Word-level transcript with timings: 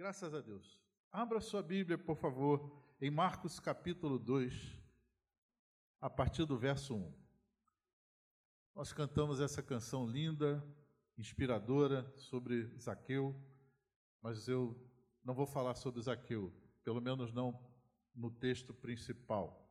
Graças 0.00 0.32
a 0.32 0.40
Deus. 0.40 0.80
Abra 1.12 1.42
sua 1.42 1.62
Bíblia, 1.62 1.98
por 1.98 2.16
favor, 2.16 2.72
em 3.02 3.10
Marcos 3.10 3.60
capítulo 3.60 4.18
2, 4.18 4.54
a 6.00 6.08
partir 6.08 6.46
do 6.46 6.56
verso 6.56 6.96
1. 6.96 7.14
Nós 8.74 8.94
cantamos 8.94 9.40
essa 9.40 9.62
canção 9.62 10.06
linda, 10.06 10.66
inspiradora 11.18 12.10
sobre 12.16 12.64
Zaqueu, 12.78 13.38
mas 14.22 14.48
eu 14.48 14.74
não 15.22 15.34
vou 15.34 15.44
falar 15.44 15.74
sobre 15.74 16.00
Zaqueu, 16.00 16.50
pelo 16.82 17.02
menos 17.02 17.30
não 17.30 17.62
no 18.14 18.30
texto 18.30 18.72
principal. 18.72 19.70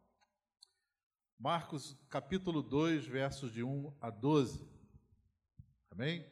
Marcos 1.40 1.98
capítulo 2.08 2.62
2, 2.62 3.04
versos 3.04 3.52
de 3.52 3.64
1 3.64 3.98
a 4.00 4.12
12. 4.12 4.64
Amém? 5.90 6.24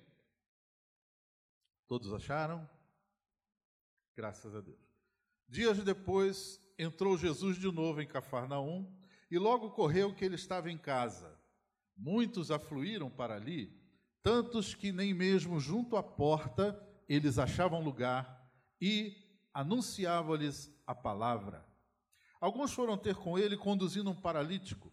Todos 1.87 2.13
acharam? 2.13 2.76
Graças 4.17 4.55
a 4.55 4.61
Deus. 4.61 4.79
Dias 5.47 5.77
depois, 5.83 6.59
entrou 6.75 7.15
Jesus 7.15 7.55
de 7.55 7.71
novo 7.71 8.01
em 8.01 8.07
Cafarnaum 8.07 8.91
e 9.29 9.37
logo 9.37 9.69
correu 9.69 10.11
que 10.11 10.25
ele 10.25 10.33
estava 10.33 10.71
em 10.71 10.77
casa. 10.77 11.39
Muitos 11.95 12.49
afluíram 12.49 13.11
para 13.11 13.35
ali, 13.35 13.71
tantos 14.23 14.73
que 14.73 14.91
nem 14.91 15.13
mesmo 15.13 15.59
junto 15.59 15.95
à 15.95 16.01
porta 16.01 16.83
eles 17.07 17.37
achavam 17.37 17.83
lugar 17.83 18.43
e 18.81 19.15
anunciavam-lhes 19.53 20.75
a 20.87 20.95
palavra. 20.95 21.63
Alguns 22.41 22.73
foram 22.73 22.97
ter 22.97 23.15
com 23.15 23.37
ele 23.37 23.55
conduzindo 23.55 24.09
um 24.09 24.19
paralítico, 24.19 24.91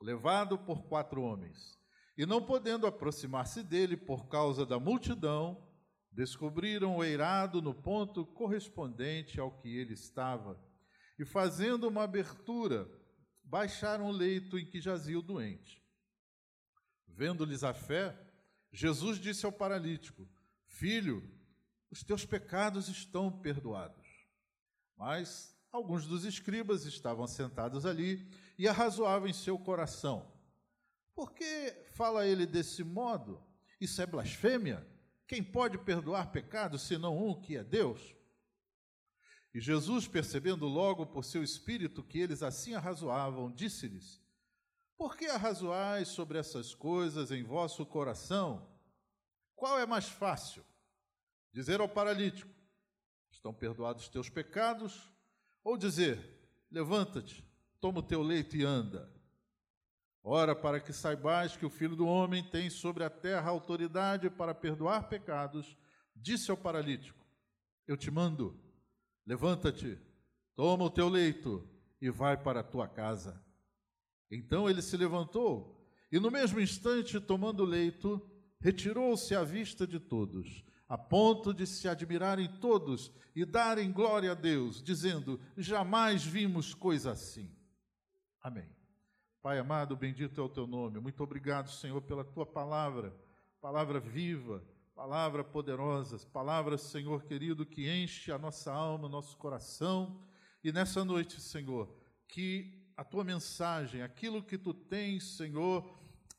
levado 0.00 0.58
por 0.58 0.84
quatro 0.84 1.20
homens. 1.20 1.78
E 2.16 2.24
não 2.24 2.42
podendo 2.42 2.86
aproximar-se 2.86 3.62
dele 3.62 3.98
por 3.98 4.28
causa 4.28 4.64
da 4.64 4.80
multidão, 4.80 5.62
Descobriram 6.12 6.96
o 6.96 7.02
eirado 7.02 7.62
no 7.62 7.72
ponto 7.72 8.26
correspondente 8.26 9.40
ao 9.40 9.50
que 9.50 9.74
ele 9.74 9.94
estava, 9.94 10.60
e 11.18 11.24
fazendo 11.24 11.88
uma 11.88 12.02
abertura, 12.02 12.86
baixaram 13.42 14.06
o 14.06 14.12
leito 14.12 14.58
em 14.58 14.66
que 14.66 14.80
jazia 14.80 15.18
o 15.18 15.22
doente. 15.22 15.82
Vendo-lhes 17.08 17.64
a 17.64 17.72
fé, 17.72 18.14
Jesus 18.70 19.18
disse 19.18 19.46
ao 19.46 19.52
paralítico: 19.52 20.28
Filho, 20.66 21.22
os 21.90 22.02
teus 22.02 22.26
pecados 22.26 22.88
estão 22.88 23.30
perdoados. 23.30 24.06
Mas 24.96 25.56
alguns 25.70 26.06
dos 26.06 26.24
escribas 26.24 26.84
estavam 26.84 27.26
sentados 27.26 27.86
ali 27.86 28.30
e 28.58 28.68
arrazoavam 28.68 29.28
em 29.28 29.32
seu 29.32 29.58
coração: 29.58 30.30
Por 31.14 31.32
que 31.32 31.72
fala 31.92 32.26
ele 32.26 32.46
desse 32.46 32.84
modo? 32.84 33.42
Isso 33.80 34.00
é 34.00 34.06
blasfêmia? 34.06 34.86
Quem 35.32 35.42
pode 35.42 35.78
perdoar 35.78 36.30
pecados 36.30 36.82
senão 36.82 37.16
um 37.16 37.34
que 37.34 37.56
é 37.56 37.64
Deus? 37.64 38.14
E 39.54 39.62
Jesus, 39.62 40.06
percebendo 40.06 40.66
logo 40.66 41.06
por 41.06 41.24
seu 41.24 41.42
espírito 41.42 42.02
que 42.02 42.18
eles 42.18 42.42
assim 42.42 42.74
arrazoavam, 42.74 43.50
disse-lhes: 43.50 44.20
Por 44.94 45.16
que 45.16 45.24
arrazoais 45.24 46.08
sobre 46.08 46.36
essas 46.38 46.74
coisas 46.74 47.30
em 47.30 47.42
vosso 47.42 47.86
coração? 47.86 48.70
Qual 49.56 49.78
é 49.78 49.86
mais 49.86 50.06
fácil? 50.06 50.62
Dizer 51.50 51.80
ao 51.80 51.88
paralítico: 51.88 52.52
Estão 53.30 53.54
perdoados 53.54 54.10
teus 54.10 54.28
pecados? 54.28 55.10
Ou 55.64 55.78
dizer: 55.78 56.46
Levanta-te, 56.70 57.42
toma 57.80 58.00
o 58.00 58.02
teu 58.02 58.20
leito 58.20 58.54
e 58.54 58.64
anda? 58.64 59.10
Ora, 60.24 60.54
para 60.54 60.78
que 60.78 60.92
saibais 60.92 61.56
que 61.56 61.66
o 61.66 61.70
Filho 61.70 61.96
do 61.96 62.06
Homem 62.06 62.44
tem 62.44 62.70
sobre 62.70 63.02
a 63.02 63.10
terra 63.10 63.50
autoridade 63.50 64.30
para 64.30 64.54
perdoar 64.54 65.08
pecados, 65.08 65.76
disse 66.14 66.50
ao 66.50 66.56
paralítico: 66.56 67.26
Eu 67.88 67.96
te 67.96 68.08
mando, 68.10 68.56
levanta-te, 69.26 69.98
toma 70.54 70.84
o 70.84 70.90
teu 70.90 71.08
leito 71.08 71.68
e 72.00 72.08
vai 72.08 72.36
para 72.36 72.60
a 72.60 72.64
tua 72.64 72.86
casa. 72.86 73.44
Então 74.30 74.70
ele 74.70 74.80
se 74.80 74.96
levantou 74.96 75.84
e, 76.10 76.20
no 76.20 76.30
mesmo 76.30 76.60
instante, 76.60 77.18
tomando 77.18 77.64
o 77.64 77.66
leito, 77.66 78.24
retirou-se 78.60 79.34
à 79.34 79.42
vista 79.42 79.86
de 79.88 79.98
todos, 79.98 80.64
a 80.88 80.96
ponto 80.96 81.52
de 81.52 81.66
se 81.66 81.88
admirarem 81.88 82.48
todos 82.60 83.12
e 83.34 83.44
darem 83.44 83.90
glória 83.90 84.30
a 84.30 84.34
Deus, 84.34 84.80
dizendo: 84.80 85.40
Jamais 85.56 86.24
vimos 86.24 86.74
coisa 86.74 87.10
assim. 87.10 87.50
Amém. 88.40 88.81
Pai 89.42 89.58
amado, 89.58 89.96
bendito 89.96 90.40
é 90.40 90.44
o 90.44 90.48
teu 90.48 90.68
nome. 90.68 91.00
Muito 91.00 91.20
obrigado, 91.20 91.68
Senhor, 91.68 92.00
pela 92.02 92.22
tua 92.22 92.46
palavra, 92.46 93.12
palavra 93.60 93.98
viva, 93.98 94.62
palavra 94.94 95.42
poderosa, 95.42 96.16
palavra, 96.32 96.78
Senhor 96.78 97.24
querido, 97.24 97.66
que 97.66 97.90
enche 97.90 98.30
a 98.30 98.38
nossa 98.38 98.72
alma, 98.72 99.08
nosso 99.08 99.36
coração. 99.36 100.22
E 100.62 100.70
nessa 100.70 101.04
noite, 101.04 101.40
Senhor, 101.40 101.92
que 102.28 102.86
a 102.96 103.02
tua 103.02 103.24
mensagem, 103.24 104.00
aquilo 104.00 104.44
que 104.44 104.56
tu 104.56 104.72
tens, 104.72 105.36
Senhor, 105.36 105.92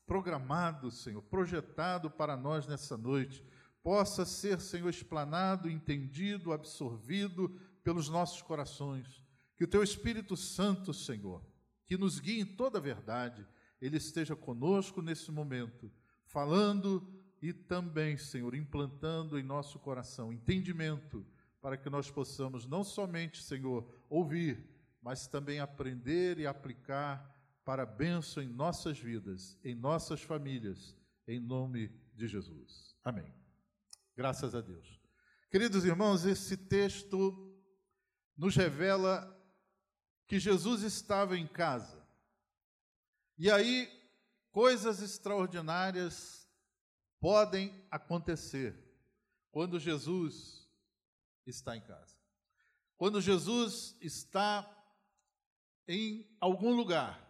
programado, 0.06 0.90
Senhor, 0.90 1.20
projetado 1.20 2.10
para 2.10 2.38
nós 2.38 2.66
nessa 2.66 2.96
noite, 2.96 3.44
possa 3.82 4.24
ser, 4.24 4.62
Senhor, 4.62 4.88
explanado, 4.88 5.68
entendido, 5.68 6.54
absorvido 6.54 7.50
pelos 7.82 8.08
nossos 8.08 8.40
corações. 8.40 9.22
Que 9.58 9.64
o 9.64 9.68
teu 9.68 9.82
Espírito 9.82 10.38
Santo, 10.38 10.94
Senhor, 10.94 11.42
que 11.86 11.96
nos 11.96 12.18
guie 12.18 12.40
em 12.40 12.46
toda 12.46 12.78
a 12.78 12.82
verdade, 12.82 13.46
Ele 13.80 13.96
esteja 13.96 14.34
conosco 14.34 15.02
nesse 15.02 15.30
momento, 15.30 15.92
falando 16.26 17.06
e 17.42 17.52
também, 17.52 18.16
Senhor, 18.16 18.54
implantando 18.54 19.38
em 19.38 19.42
nosso 19.42 19.78
coração 19.78 20.32
entendimento, 20.32 21.26
para 21.60 21.76
que 21.76 21.90
nós 21.90 22.10
possamos 22.10 22.66
não 22.66 22.82
somente, 22.82 23.42
Senhor, 23.42 23.86
ouvir, 24.08 24.66
mas 25.02 25.26
também 25.26 25.60
aprender 25.60 26.38
e 26.38 26.46
aplicar 26.46 27.30
para 27.64 27.82
a 27.82 27.86
bênção 27.86 28.42
em 28.42 28.48
nossas 28.48 28.98
vidas, 28.98 29.58
em 29.64 29.74
nossas 29.74 30.22
famílias, 30.22 30.96
em 31.26 31.40
nome 31.40 31.90
de 32.14 32.28
Jesus. 32.28 32.94
Amém. 33.02 33.32
Graças 34.16 34.54
a 34.54 34.60
Deus. 34.60 35.00
Queridos 35.50 35.84
irmãos, 35.84 36.24
esse 36.24 36.56
texto 36.56 37.54
nos 38.36 38.56
revela 38.56 39.33
que 40.26 40.38
Jesus 40.38 40.82
estava 40.82 41.36
em 41.36 41.46
casa. 41.46 42.02
E 43.36 43.50
aí, 43.50 43.90
coisas 44.50 45.02
extraordinárias 45.02 46.48
podem 47.20 47.84
acontecer 47.90 48.78
quando 49.50 49.80
Jesus 49.80 50.68
está 51.46 51.76
em 51.76 51.80
casa. 51.80 52.16
Quando 52.96 53.20
Jesus 53.20 53.96
está 54.00 54.70
em 55.86 56.26
algum 56.40 56.74
lugar, 56.74 57.20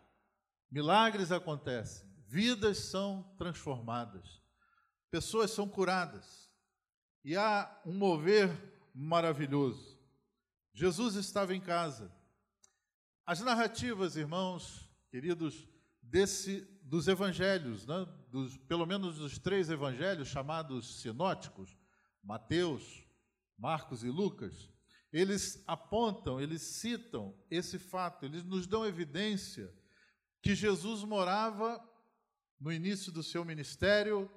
milagres 0.70 1.32
acontecem, 1.32 2.06
vidas 2.26 2.78
são 2.78 3.22
transformadas, 3.36 4.42
pessoas 5.10 5.50
são 5.50 5.68
curadas, 5.68 6.50
e 7.24 7.36
há 7.36 7.80
um 7.86 7.94
mover 7.94 8.50
maravilhoso. 8.94 9.98
Jesus 10.72 11.14
estava 11.14 11.54
em 11.54 11.60
casa, 11.60 12.13
as 13.26 13.40
narrativas, 13.40 14.16
irmãos, 14.16 14.86
queridos, 15.10 15.66
desse, 16.02 16.60
dos 16.82 17.08
evangelhos, 17.08 17.86
né, 17.86 18.06
dos, 18.28 18.56
pelo 18.58 18.84
menos 18.84 19.16
dos 19.16 19.38
três 19.38 19.70
evangelhos 19.70 20.28
chamados 20.28 21.00
sinóticos, 21.00 21.74
Mateus, 22.22 23.02
Marcos 23.56 24.04
e 24.04 24.10
Lucas, 24.10 24.70
eles 25.10 25.62
apontam, 25.66 26.40
eles 26.40 26.60
citam 26.60 27.34
esse 27.50 27.78
fato, 27.78 28.26
eles 28.26 28.44
nos 28.44 28.66
dão 28.66 28.84
evidência 28.84 29.72
que 30.42 30.54
Jesus 30.54 31.02
morava 31.02 31.82
no 32.60 32.70
início 32.72 33.10
do 33.10 33.22
seu 33.22 33.44
ministério 33.44 34.30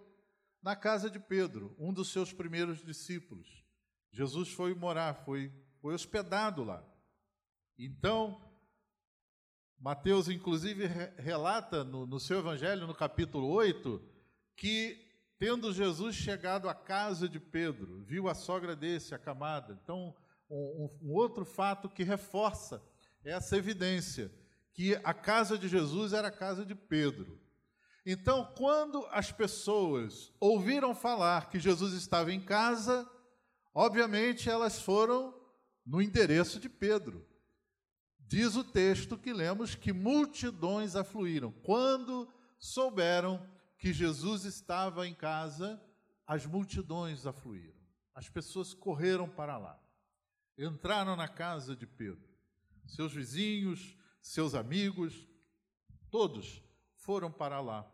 na 0.61 0.75
casa 0.75 1.09
de 1.09 1.19
Pedro, 1.19 1.75
um 1.77 1.91
dos 1.91 2.09
seus 2.09 2.31
primeiros 2.31 2.83
discípulos. 2.83 3.65
Jesus 4.11 4.49
foi 4.49 4.73
morar, 4.73 5.13
foi, 5.25 5.51
foi 5.81 5.93
hospedado 5.93 6.63
lá. 6.63 6.83
Então, 7.77 8.46
Mateus, 9.79 10.27
inclusive, 10.27 10.87
relata 11.17 11.83
no, 11.83 12.05
no, 12.05 12.19
seu 12.19 12.39
evangelho, 12.39 12.87
no 12.87 12.95
capítulo 12.95 13.47
8, 13.49 14.01
que, 14.55 14.97
tendo 15.37 15.71
Jesus 15.71 16.15
chegado 16.15 16.67
à 16.67 16.73
casa 16.73 17.29
de 17.29 17.39
Pedro, 17.39 18.03
viu 18.03 18.27
a 18.27 18.33
sogra 18.33 18.75
desse 18.75 19.13
acamada. 19.13 19.79
Então, 19.83 20.15
um, 20.49 20.89
um 21.03 21.11
outro 21.13 21.45
fato 21.45 21.89
que 21.89 22.03
reforça 22.03 22.81
essa 23.23 23.55
evidência, 23.55 24.31
que 24.73 24.95
a 25.03 25.13
casa 25.13 25.57
de 25.57 25.67
Jesus 25.67 26.13
era 26.13 26.29
a 26.29 26.31
casa 26.31 26.65
de 26.65 26.73
Pedro. 26.73 27.39
Então, 28.05 28.51
quando 28.57 29.05
as 29.11 29.31
pessoas 29.31 30.33
ouviram 30.39 30.95
falar 30.95 31.49
que 31.49 31.59
Jesus 31.59 31.93
estava 31.93 32.31
em 32.31 32.39
casa, 32.39 33.07
obviamente 33.73 34.49
elas 34.49 34.81
foram 34.81 35.35
no 35.85 36.01
endereço 36.01 36.59
de 36.59 36.69
Pedro. 36.69 37.27
Diz 38.27 38.55
o 38.57 38.63
texto 38.63 39.17
que 39.17 39.31
lemos 39.31 39.73
que 39.73 39.93
multidões 39.93 40.95
afluíram. 40.95 41.51
Quando 41.63 42.27
souberam 42.59 43.45
que 43.77 43.93
Jesus 43.93 44.43
estava 44.43 45.07
em 45.07 45.13
casa, 45.13 45.81
as 46.25 46.45
multidões 46.45 47.25
afluíram. 47.25 47.79
As 48.13 48.27
pessoas 48.27 48.73
correram 48.73 49.29
para 49.29 49.57
lá. 49.57 49.79
entraram 50.57 51.15
na 51.15 51.27
casa 51.27 51.75
de 51.75 51.85
Pedro. 51.85 52.27
Seus 52.85 53.13
vizinhos, 53.13 53.95
seus 54.19 54.55
amigos, 54.55 55.27
todos 56.09 56.61
foram 56.95 57.31
para 57.31 57.61
lá. 57.61 57.89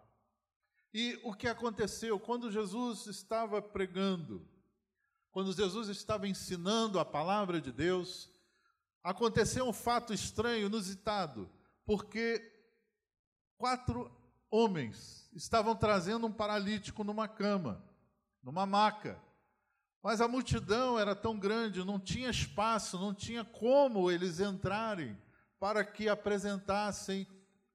E 0.93 1.19
o 1.23 1.33
que 1.33 1.47
aconteceu 1.47 2.19
quando 2.19 2.51
Jesus 2.51 3.05
estava 3.05 3.61
pregando, 3.61 4.47
quando 5.31 5.53
Jesus 5.53 5.89
estava 5.89 6.27
ensinando 6.27 6.99
a 6.99 7.05
palavra 7.05 7.59
de 7.59 7.71
Deus, 7.71 8.32
aconteceu 9.03 9.67
um 9.67 9.73
fato 9.73 10.13
estranho, 10.13 10.67
inusitado, 10.67 11.49
porque 11.85 12.41
quatro 13.57 14.11
homens 14.49 15.29
estavam 15.33 15.75
trazendo 15.75 16.27
um 16.27 16.31
paralítico 16.31 17.03
numa 17.03 17.27
cama, 17.27 17.83
numa 18.41 18.65
maca. 18.65 19.19
Mas 20.01 20.21
a 20.21 20.27
multidão 20.27 20.99
era 20.99 21.15
tão 21.15 21.37
grande, 21.37 21.83
não 21.83 21.99
tinha 21.99 22.29
espaço, 22.29 22.99
não 22.99 23.13
tinha 23.13 23.43
como 23.43 24.11
eles 24.11 24.39
entrarem 24.39 25.17
para 25.59 25.83
que 25.83 26.09
apresentassem 26.09 27.27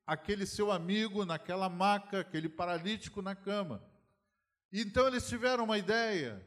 aquele 0.07 0.47
seu 0.47 0.71
amigo 0.71 1.25
naquela 1.25 1.69
maca, 1.69 2.21
aquele 2.21 2.49
paralítico 2.49 3.21
na 3.21 3.35
cama. 3.35 3.83
Então 4.73 5.07
eles 5.07 5.29
tiveram 5.29 5.65
uma 5.65 5.79
ideia. 5.79 6.47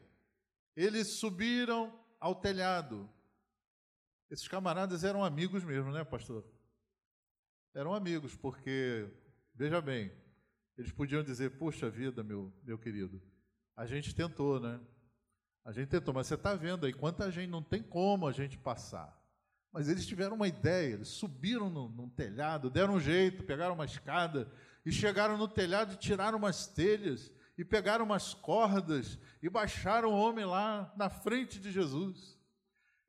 Eles 0.75 1.07
subiram 1.07 1.91
ao 2.19 2.35
telhado. 2.35 3.09
Esses 4.31 4.47
camaradas 4.47 5.03
eram 5.03 5.25
amigos 5.25 5.61
mesmo, 5.61 5.91
né, 5.91 6.05
pastor? 6.05 6.45
Eram 7.73 7.93
amigos, 7.93 8.33
porque, 8.33 9.05
veja 9.53 9.81
bem, 9.81 10.09
eles 10.77 10.89
podiam 10.89 11.21
dizer: 11.21 11.57
Puxa 11.57 11.89
vida, 11.89 12.23
meu, 12.23 12.49
meu 12.63 12.77
querido, 12.79 13.21
a 13.75 13.85
gente 13.85 14.15
tentou, 14.15 14.57
né? 14.57 14.79
A 15.65 15.73
gente 15.73 15.89
tentou, 15.89 16.13
mas 16.13 16.27
você 16.27 16.35
está 16.35 16.55
vendo 16.55 16.85
aí 16.85 16.93
quanta 16.93 17.29
gente 17.29 17.49
não 17.49 17.61
tem 17.61 17.83
como 17.83 18.25
a 18.25 18.31
gente 18.31 18.57
passar. 18.57 19.21
Mas 19.69 19.89
eles 19.89 20.07
tiveram 20.07 20.37
uma 20.37 20.47
ideia, 20.47 20.93
eles 20.93 21.09
subiram 21.09 21.69
no, 21.69 21.89
no 21.89 22.09
telhado, 22.09 22.69
deram 22.69 22.95
um 22.95 22.99
jeito, 23.01 23.43
pegaram 23.43 23.75
uma 23.75 23.85
escada 23.85 24.49
e 24.85 24.93
chegaram 24.93 25.37
no 25.37 25.47
telhado 25.47 25.93
e 25.93 25.97
tiraram 25.97 26.37
umas 26.37 26.67
telhas 26.67 27.29
e 27.57 27.65
pegaram 27.65 28.05
umas 28.05 28.33
cordas 28.33 29.19
e 29.43 29.49
baixaram 29.49 30.09
o 30.09 30.17
homem 30.17 30.45
lá 30.45 30.91
na 30.95 31.09
frente 31.09 31.59
de 31.59 31.69
Jesus. 31.69 32.40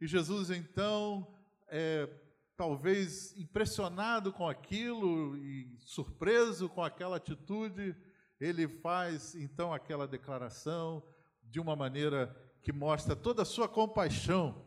E 0.02 0.06
Jesus 0.08 0.50
então, 0.50 1.25
é, 1.69 2.08
talvez 2.56 3.38
impressionado 3.38 4.32
com 4.32 4.49
aquilo 4.49 5.38
e 5.38 5.76
surpreso 5.78 6.69
com 6.69 6.82
aquela 6.82 7.19
atitude, 7.19 7.94
ele 8.40 8.66
faz 8.66 9.37
então 9.37 9.72
aquela 9.72 10.08
declaração 10.08 11.04
de 11.44 11.60
uma 11.60 11.76
maneira 11.76 12.37
que 12.62 12.72
mostra 12.72 13.14
toda 13.14 13.43
a 13.43 13.44
sua 13.44 13.69
compaixão 13.69 14.66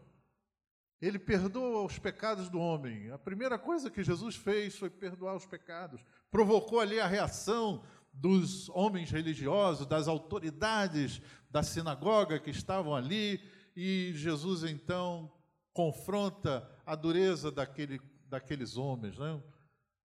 ele 1.01 1.19
perdoa 1.19 1.85
os 1.85 1.99
pecados 1.99 2.47
do 2.47 2.57
homem. 2.57 3.11
A 3.11 3.17
primeira 3.17 3.59
coisa 3.59 3.91
que 3.91 4.03
Jesus 4.03 4.37
fez 4.37 4.77
foi 4.77 4.89
perdoar 4.89 5.35
os 5.35 5.45
pecados. 5.45 6.01
Provocou 6.31 6.79
ali 6.79 6.97
a 6.97 7.07
reação 7.07 7.83
dos 8.13 8.69
homens 8.69 9.11
religiosos, 9.11 9.85
das 9.85 10.07
autoridades 10.07 11.21
da 11.49 11.61
sinagoga 11.61 12.39
que 12.39 12.49
estavam 12.49 12.95
ali, 12.95 13.41
e 13.75 14.13
Jesus 14.15 14.63
então 14.63 15.31
confronta 15.73 16.69
a 16.85 16.95
dureza 16.95 17.51
daquele, 17.51 17.99
daqueles 18.27 18.77
homens. 18.77 19.17
Né? 19.17 19.41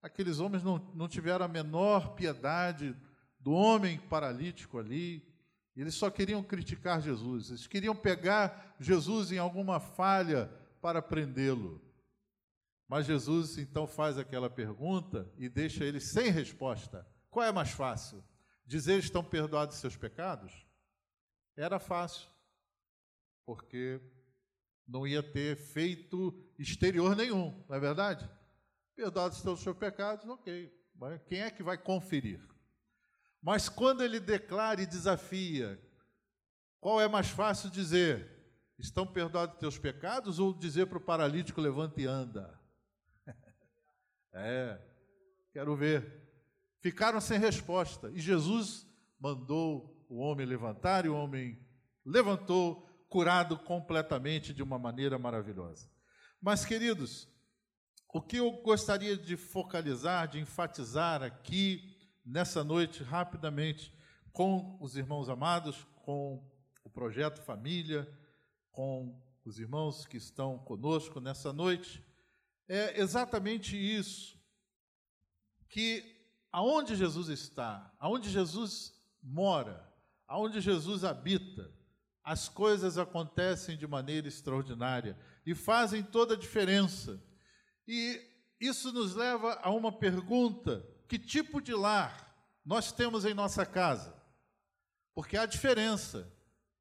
Aqueles 0.03 0.41
homens 0.41 0.63
não, 0.63 0.79
não 0.95 1.09
tiveram 1.09 1.45
a 1.45 1.49
menor 1.49 2.15
piedade 2.15 2.97
do 3.39 3.53
homem 3.53 3.99
paralítico 3.99 4.79
ali, 4.79 5.27
eles 5.77 5.95
só 5.95 6.11
queriam 6.11 6.43
criticar 6.43 7.01
Jesus, 7.01 7.49
eles 7.49 7.67
queriam 7.67 7.97
pegar 7.97 8.77
Jesus 8.79 9.33
em 9.33 9.39
alguma 9.39 9.81
falha 9.81 10.47
para 10.81 11.01
prendê-lo. 11.01 11.81
Mas 12.87 13.07
Jesus 13.07 13.57
então 13.57 13.87
faz 13.87 14.19
aquela 14.19 14.51
pergunta 14.51 15.33
e 15.39 15.49
deixa 15.49 15.85
ele 15.85 16.01
sem 16.01 16.31
resposta. 16.31 17.07
Qual 17.31 17.47
é 17.47 17.53
mais 17.53 17.71
fácil? 17.71 18.23
Dizer 18.67 18.99
estão 18.99 19.23
perdoados 19.23 19.77
seus 19.77 19.97
pecados? 19.97 20.67
Era 21.57 21.79
fácil, 21.79 22.29
porque 23.51 24.01
não 24.87 25.05
ia 25.05 25.25
ter 25.25 25.59
efeito 25.59 26.33
exterior 26.57 27.17
nenhum, 27.17 27.65
não 27.69 27.75
é 27.75 27.81
verdade? 27.81 28.31
Perdoados 28.95 29.39
estão 29.39 29.55
os 29.55 29.61
seus 29.61 29.77
pecados, 29.77 30.25
ok. 30.29 30.73
Quem 31.27 31.41
é 31.41 31.51
que 31.51 31.61
vai 31.61 31.77
conferir? 31.77 32.41
Mas 33.43 33.69
quando 33.69 34.05
ele 34.05 34.21
declara 34.21 34.81
e 34.81 34.87
desafia, 34.87 35.83
qual 36.79 37.01
é 37.01 37.09
mais 37.09 37.29
fácil 37.29 37.69
dizer? 37.71 38.31
Estão 38.79 39.05
perdoados 39.05 39.59
teus 39.59 39.77
pecados 39.77 40.39
ou 40.39 40.57
dizer 40.57 40.87
para 40.87 40.99
o 40.99 41.05
paralítico 41.05 41.61
levanta 41.61 42.01
e 42.01 42.07
anda? 42.07 42.57
é, 44.33 44.81
quero 45.53 45.75
ver. 45.75 46.23
Ficaram 46.79 47.21
sem 47.21 47.37
resposta 47.37 48.13
e 48.13 48.21
Jesus 48.21 48.87
mandou 49.19 50.07
o 50.09 50.19
homem 50.19 50.47
levantar 50.47 51.05
e 51.05 51.09
o 51.09 51.17
homem 51.17 51.59
levantou, 52.05 52.89
curado 53.11 53.59
completamente 53.59 54.55
de 54.55 54.63
uma 54.63 54.79
maneira 54.79 55.19
maravilhosa. 55.19 55.91
Mas, 56.41 56.65
queridos, 56.65 57.29
o 58.15 58.23
que 58.23 58.37
eu 58.37 58.51
gostaria 58.63 59.17
de 59.17 59.37
focalizar, 59.37 60.29
de 60.29 60.39
enfatizar 60.39 61.23
aqui 61.23 61.97
nessa 62.25 62.63
noite, 62.63 63.03
rapidamente, 63.03 63.93
com 64.33 64.79
os 64.81 64.97
irmãos 64.97 65.29
amados, 65.29 65.85
com 65.97 66.49
o 66.85 66.89
projeto 66.89 67.43
Família, 67.43 68.09
com 68.71 69.21
os 69.45 69.59
irmãos 69.59 70.07
que 70.07 70.17
estão 70.17 70.59
conosco 70.59 71.21
nessa 71.21 71.53
noite, 71.53 72.05
é 72.69 73.01
exatamente 73.01 73.77
isso. 73.77 74.39
Que 75.69 76.17
aonde 76.53 76.95
Jesus 76.95 77.29
está, 77.29 77.93
aonde 77.99 78.31
Jesus 78.31 78.95
mora, 79.21 79.93
aonde 80.29 80.61
Jesus 80.61 81.03
habita, 81.03 81.80
as 82.23 82.49
coisas 82.49 82.99
acontecem 82.99 83.77
de 83.77 83.87
maneira 83.87 84.29
extraordinária 84.29 85.19
e 85.45 85.55
fazem 85.55 86.03
toda 86.03 86.35
a 86.35 86.39
diferença. 86.39 87.23
E 87.87 88.21
isso 88.61 88.93
nos 88.93 89.15
leva 89.15 89.59
a 89.63 89.71
uma 89.71 89.91
pergunta: 89.91 90.87
que 91.09 91.19
tipo 91.19 91.61
de 91.61 91.75
lar 91.75 92.35
nós 92.65 92.93
temos 92.93 93.25
em 93.25 93.35
nossa 93.35 93.65
casa? 93.65 94.15
Porque 95.15 95.37
há 95.37 95.47
diferença 95.47 96.33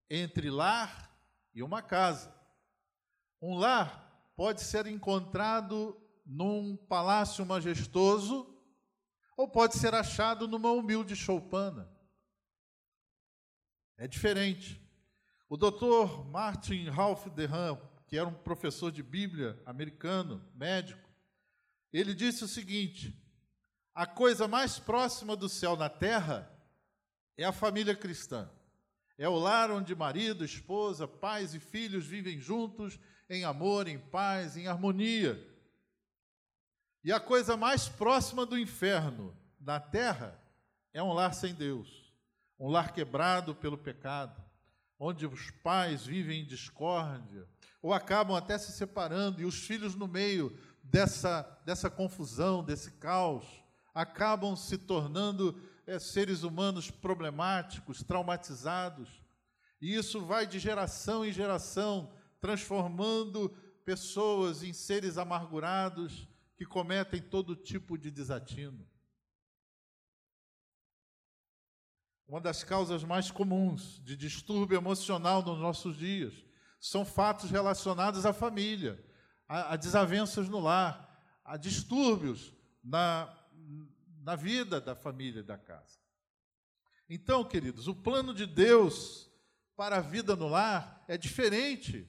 entre 0.09 0.49
lar 0.49 1.09
e 1.53 1.63
uma 1.63 1.81
casa. 1.81 2.33
Um 3.41 3.57
lar 3.57 4.31
pode 4.35 4.61
ser 4.61 4.85
encontrado 4.87 5.99
num 6.25 6.75
palácio 6.75 7.45
majestoso 7.45 8.55
ou 9.35 9.47
pode 9.47 9.77
ser 9.77 9.95
achado 9.95 10.47
numa 10.47 10.71
humilde 10.71 11.15
choupana. 11.15 11.89
É 13.97 14.07
diferente. 14.07 14.88
O 15.49 15.57
doutor 15.57 16.29
Martin 16.29 16.89
Ralph 16.89 17.25
Derham, 17.29 17.81
que 18.07 18.15
era 18.15 18.29
um 18.29 18.33
professor 18.33 18.91
de 18.91 19.01
Bíblia 19.01 19.59
americano, 19.65 20.45
médico, 20.53 21.09
ele 21.91 22.13
disse 22.13 22.43
o 22.43 22.47
seguinte: 22.47 23.19
a 23.95 24.05
coisa 24.05 24.47
mais 24.47 24.77
próxima 24.77 25.35
do 25.35 25.49
céu 25.49 25.75
na 25.75 25.89
terra 25.89 26.55
é 27.35 27.43
a 27.43 27.51
família 27.51 27.95
cristã. 27.95 28.47
É 29.17 29.27
o 29.27 29.39
lar 29.39 29.71
onde 29.71 29.95
marido, 29.95 30.45
esposa, 30.45 31.07
pais 31.07 31.55
e 31.55 31.59
filhos 31.59 32.05
vivem 32.05 32.39
juntos 32.39 32.99
em 33.27 33.43
amor, 33.43 33.87
em 33.87 33.97
paz, 33.97 34.55
em 34.55 34.67
harmonia. 34.67 35.43
E 37.03 37.11
a 37.11 37.19
coisa 37.19 37.57
mais 37.57 37.89
próxima 37.89 38.45
do 38.45 38.57
inferno 38.57 39.35
na 39.59 39.79
terra 39.79 40.39
é 40.93 41.01
um 41.01 41.11
lar 41.11 41.33
sem 41.33 41.55
Deus, 41.55 42.13
um 42.59 42.69
lar 42.69 42.93
quebrado 42.93 43.55
pelo 43.55 43.77
pecado, 43.77 44.48
onde 44.99 45.25
os 45.25 45.49
pais 45.63 46.05
vivem 46.05 46.41
em 46.41 46.45
discórdia 46.45 47.47
ou 47.81 47.93
acabam 47.93 48.35
até 48.35 48.57
se 48.57 48.73
separando 48.73 49.41
e 49.41 49.45
os 49.45 49.55
filhos 49.55 49.95
no 49.95 50.07
meio 50.07 50.55
dessa, 50.83 51.43
dessa 51.65 51.89
confusão, 51.89 52.63
desse 52.63 52.91
caos, 52.91 53.45
acabam 53.93 54.55
se 54.55 54.77
tornando 54.77 55.59
é, 55.87 55.97
seres 55.97 56.43
humanos 56.43 56.91
problemáticos, 56.91 58.03
traumatizados. 58.03 59.09
E 59.81 59.95
isso 59.95 60.25
vai 60.25 60.45
de 60.45 60.59
geração 60.59 61.25
em 61.25 61.31
geração, 61.31 62.11
transformando 62.41 63.49
pessoas 63.85 64.61
em 64.61 64.73
seres 64.73 65.17
amargurados 65.17 66.27
que 66.57 66.65
cometem 66.65 67.21
todo 67.21 67.55
tipo 67.55 67.97
de 67.97 68.11
desatino. 68.11 68.85
Uma 72.29 72.39
das 72.39 72.63
causas 72.63 73.03
mais 73.03 73.31
comuns 73.31 73.99
de 74.05 74.15
distúrbio 74.15 74.77
emocional 74.77 75.41
nos 75.41 75.57
nossos 75.57 75.97
dias 75.97 76.31
são 76.79 77.03
fatos 77.03 77.49
relacionados 77.49 78.23
à 78.23 78.31
família, 78.31 79.03
a, 79.47 79.73
a 79.73 79.75
desavenças 79.75 80.47
no 80.47 80.59
lar, 80.59 81.41
a 81.43 81.57
distúrbios 81.57 82.53
na, 82.83 83.35
na 84.21 84.35
vida 84.35 84.79
da 84.79 84.95
família 84.95 85.39
e 85.39 85.43
da 85.43 85.57
casa. 85.57 85.97
Então, 87.09 87.43
queridos, 87.43 87.87
o 87.87 87.95
plano 87.95 88.31
de 88.31 88.45
Deus 88.45 89.27
para 89.75 89.97
a 89.97 90.01
vida 90.01 90.35
no 90.35 90.49
lar 90.49 91.03
é 91.07 91.17
diferente. 91.17 92.07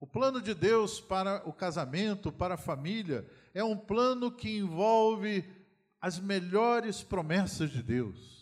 O 0.00 0.06
plano 0.06 0.40
de 0.40 0.54
Deus 0.54 0.98
para 0.98 1.46
o 1.46 1.52
casamento, 1.52 2.32
para 2.32 2.54
a 2.54 2.56
família, 2.56 3.30
é 3.52 3.62
um 3.62 3.76
plano 3.76 4.32
que 4.32 4.56
envolve 4.56 5.44
as 6.00 6.18
melhores 6.18 7.02
promessas 7.02 7.70
de 7.70 7.82
Deus. 7.82 8.41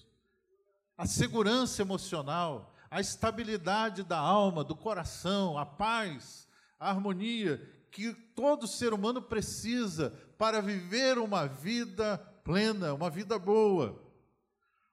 A 1.00 1.07
segurança 1.07 1.80
emocional, 1.80 2.75
a 2.90 3.00
estabilidade 3.00 4.02
da 4.02 4.19
alma, 4.19 4.62
do 4.62 4.76
coração, 4.76 5.57
a 5.57 5.64
paz, 5.64 6.47
a 6.78 6.90
harmonia 6.90 7.57
que 7.90 8.12
todo 8.12 8.66
ser 8.66 8.92
humano 8.92 9.23
precisa 9.23 10.11
para 10.37 10.61
viver 10.61 11.16
uma 11.16 11.47
vida 11.47 12.19
plena, 12.45 12.92
uma 12.92 13.09
vida 13.09 13.38
boa. 13.38 13.99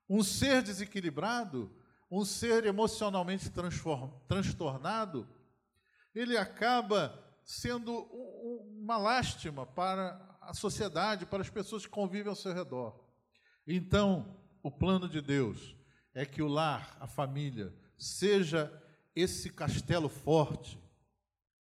Um 0.09 0.23
ser 0.23 0.61
desequilibrado, 0.61 1.69
um 2.09 2.23
ser 2.23 2.65
emocionalmente 2.65 3.51
transtornado, 4.29 5.27
ele 6.15 6.37
acaba 6.37 7.21
sendo 7.43 8.03
uma 8.79 8.95
lástima 8.95 9.65
para 9.65 10.37
a 10.39 10.53
sociedade, 10.53 11.25
para 11.25 11.41
as 11.41 11.49
pessoas 11.49 11.85
que 11.85 11.91
convivem 11.91 12.29
ao 12.29 12.35
seu 12.35 12.53
redor. 12.53 12.97
Então, 13.67 14.37
o 14.63 14.71
plano 14.71 15.09
de 15.09 15.19
Deus 15.19 15.75
é 16.17 16.25
que 16.25 16.41
o 16.41 16.47
lar, 16.47 16.97
a 16.99 17.05
família, 17.05 17.71
seja 17.95 18.73
esse 19.15 19.51
castelo 19.51 20.09
forte 20.09 20.81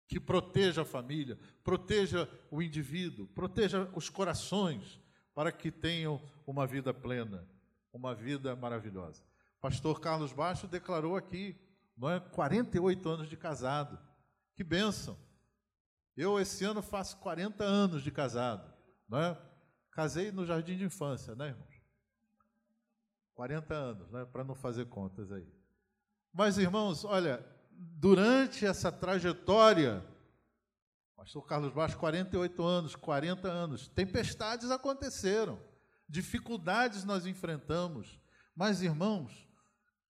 que 0.07 0.17
proteja 0.17 0.83
a 0.83 0.85
família, 0.85 1.37
proteja 1.61 2.29
o 2.49 2.61
indivíduo, 2.61 3.27
proteja 3.27 3.91
os 3.93 4.09
corações, 4.09 4.97
para 5.33 5.51
que 5.51 5.69
tenham 5.69 6.21
uma 6.47 6.65
vida 6.65 6.93
plena, 6.93 7.45
uma 7.91 8.15
vida 8.15 8.55
maravilhosa. 8.55 9.21
Pastor 9.59 9.99
Carlos 9.99 10.31
Baixo 10.31 10.67
declarou 10.67 11.17
aqui, 11.17 11.59
não 11.97 12.09
é, 12.09 12.21
48 12.21 13.09
anos 13.09 13.29
de 13.29 13.35
casado. 13.35 13.99
Que 14.55 14.63
bênção! 14.63 15.17
Eu, 16.15 16.39
esse 16.39 16.63
ano, 16.63 16.81
faço 16.81 17.17
40 17.17 17.61
anos 17.61 18.01
de 18.01 18.09
casado. 18.09 18.73
Não 19.09 19.19
é? 19.19 19.37
Casei 19.91 20.31
no 20.31 20.45
jardim 20.45 20.77
de 20.77 20.85
infância, 20.85 21.35
né, 21.35 21.49
irmãos? 21.49 21.74
40 23.35 23.73
anos, 23.73 24.11
né? 24.11 24.25
Para 24.25 24.43
não 24.43 24.55
fazer 24.55 24.85
contas 24.85 25.31
aí. 25.31 25.47
Mas, 26.33 26.57
irmãos, 26.57 27.05
olha, 27.05 27.45
durante 27.71 28.65
essa 28.65 28.91
trajetória, 28.91 30.03
pastor 31.15 31.45
Carlos 31.45 31.73
Baixo, 31.73 31.97
48 31.97 32.63
anos, 32.63 32.95
40 32.95 33.47
anos, 33.47 33.87
tempestades 33.89 34.71
aconteceram, 34.71 35.59
dificuldades 36.07 37.03
nós 37.03 37.25
enfrentamos. 37.25 38.19
Mas, 38.55 38.81
irmãos, 38.81 39.47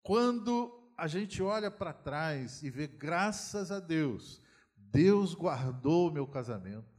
quando 0.02 0.90
a 0.96 1.06
gente 1.06 1.42
olha 1.42 1.70
para 1.70 1.92
trás 1.92 2.62
e 2.62 2.70
vê, 2.70 2.86
graças 2.86 3.70
a 3.70 3.80
Deus, 3.80 4.40
Deus 4.76 5.34
guardou 5.34 6.08
o 6.08 6.12
meu 6.12 6.26
casamento. 6.26 6.95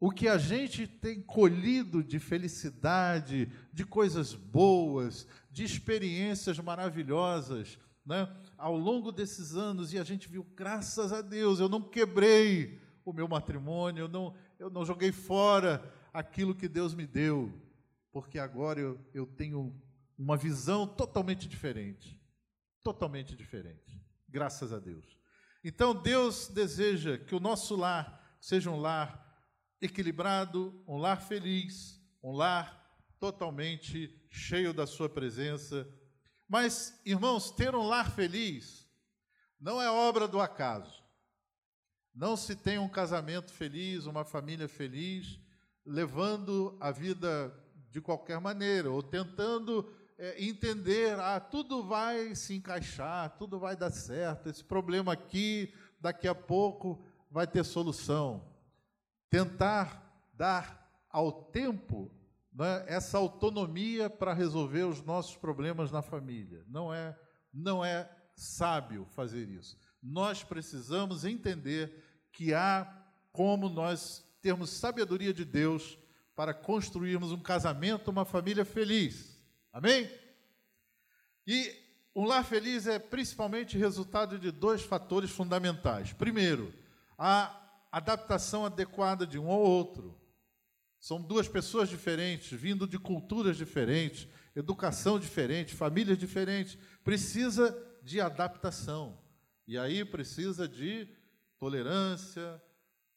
O 0.00 0.10
que 0.10 0.26
a 0.26 0.38
gente 0.38 0.86
tem 0.86 1.20
colhido 1.20 2.02
de 2.02 2.18
felicidade, 2.18 3.52
de 3.70 3.84
coisas 3.84 4.34
boas, 4.34 5.26
de 5.50 5.62
experiências 5.62 6.58
maravilhosas, 6.58 7.78
né? 8.04 8.34
ao 8.56 8.76
longo 8.76 9.12
desses 9.12 9.54
anos, 9.54 9.92
e 9.92 9.98
a 9.98 10.04
gente 10.04 10.26
viu, 10.26 10.42
graças 10.56 11.12
a 11.12 11.20
Deus, 11.20 11.60
eu 11.60 11.68
não 11.68 11.82
quebrei 11.82 12.80
o 13.04 13.12
meu 13.12 13.28
matrimônio, 13.28 14.04
eu 14.04 14.08
não, 14.08 14.34
eu 14.58 14.70
não 14.70 14.84
joguei 14.84 15.12
fora 15.12 15.84
aquilo 16.12 16.54
que 16.54 16.66
Deus 16.66 16.94
me 16.94 17.06
deu, 17.06 17.52
porque 18.10 18.38
agora 18.38 18.80
eu, 18.80 18.98
eu 19.12 19.26
tenho 19.26 19.78
uma 20.18 20.36
visão 20.36 20.86
totalmente 20.86 21.46
diferente 21.46 22.20
totalmente 22.82 23.36
diferente. 23.36 24.00
Graças 24.28 24.72
a 24.72 24.78
Deus. 24.78 25.04
Então, 25.62 25.94
Deus 25.94 26.48
deseja 26.48 27.18
que 27.18 27.34
o 27.34 27.40
nosso 27.40 27.76
lar 27.76 28.36
seja 28.40 28.70
um 28.70 28.80
lar 28.80 29.29
equilibrado, 29.80 30.82
um 30.86 30.96
lar 30.96 31.20
feliz, 31.20 32.00
um 32.22 32.32
lar 32.32 32.80
totalmente 33.18 34.14
cheio 34.30 34.72
da 34.72 34.86
Sua 34.86 35.08
presença. 35.08 35.88
Mas, 36.48 37.00
irmãos, 37.04 37.50
ter 37.50 37.74
um 37.74 37.86
lar 37.86 38.10
feliz 38.10 38.88
não 39.60 39.80
é 39.80 39.90
obra 39.90 40.26
do 40.26 40.40
acaso. 40.40 41.02
Não 42.14 42.36
se 42.36 42.56
tem 42.56 42.78
um 42.78 42.88
casamento 42.88 43.52
feliz, 43.52 44.06
uma 44.06 44.24
família 44.24 44.68
feliz, 44.68 45.38
levando 45.84 46.76
a 46.80 46.90
vida 46.90 47.54
de 47.90 48.00
qualquer 48.00 48.40
maneira, 48.40 48.90
ou 48.90 49.02
tentando 49.02 49.88
é, 50.18 50.44
entender, 50.44 51.18
ah, 51.18 51.40
tudo 51.40 51.82
vai 51.82 52.34
se 52.34 52.54
encaixar, 52.54 53.36
tudo 53.38 53.58
vai 53.58 53.76
dar 53.76 53.90
certo, 53.90 54.48
esse 54.48 54.62
problema 54.62 55.12
aqui, 55.12 55.72
daqui 56.00 56.28
a 56.28 56.34
pouco 56.34 57.02
vai 57.30 57.46
ter 57.46 57.64
solução. 57.64 58.49
Tentar 59.30 60.28
dar 60.34 61.06
ao 61.08 61.44
tempo 61.44 62.10
né, 62.52 62.84
essa 62.86 63.16
autonomia 63.18 64.10
para 64.10 64.34
resolver 64.34 64.84
os 64.84 65.02
nossos 65.02 65.36
problemas 65.36 65.90
na 65.90 66.02
família. 66.02 66.64
Não 66.68 66.92
é, 66.92 67.18
não 67.52 67.84
é 67.84 68.10
sábio 68.34 69.06
fazer 69.10 69.48
isso. 69.48 69.78
Nós 70.02 70.42
precisamos 70.42 71.24
entender 71.24 72.28
que 72.32 72.54
há 72.54 72.86
como 73.32 73.68
nós 73.68 74.24
termos 74.42 74.70
sabedoria 74.70 75.32
de 75.32 75.44
Deus 75.44 75.98
para 76.34 76.54
construirmos 76.54 77.32
um 77.32 77.40
casamento, 77.40 78.10
uma 78.10 78.24
família 78.24 78.64
feliz. 78.64 79.38
Amém? 79.72 80.10
E 81.46 81.72
um 82.14 82.24
lar 82.24 82.44
feliz 82.44 82.86
é 82.86 82.98
principalmente 82.98 83.78
resultado 83.78 84.38
de 84.38 84.50
dois 84.50 84.82
fatores 84.82 85.30
fundamentais. 85.30 86.12
Primeiro, 86.12 86.72
a 87.18 87.59
adaptação 87.90 88.64
adequada 88.64 89.26
de 89.26 89.38
um 89.38 89.50
ao 89.50 89.60
outro. 89.60 90.18
São 90.98 91.20
duas 91.20 91.48
pessoas 91.48 91.88
diferentes, 91.88 92.58
vindo 92.58 92.86
de 92.86 92.98
culturas 92.98 93.56
diferentes, 93.56 94.28
educação 94.54 95.18
diferente, 95.18 95.74
famílias 95.74 96.18
diferentes. 96.18 96.76
Precisa 97.02 97.76
de 98.02 98.20
adaptação. 98.20 99.18
E 99.66 99.78
aí 99.78 100.04
precisa 100.04 100.68
de 100.68 101.08
tolerância, 101.58 102.62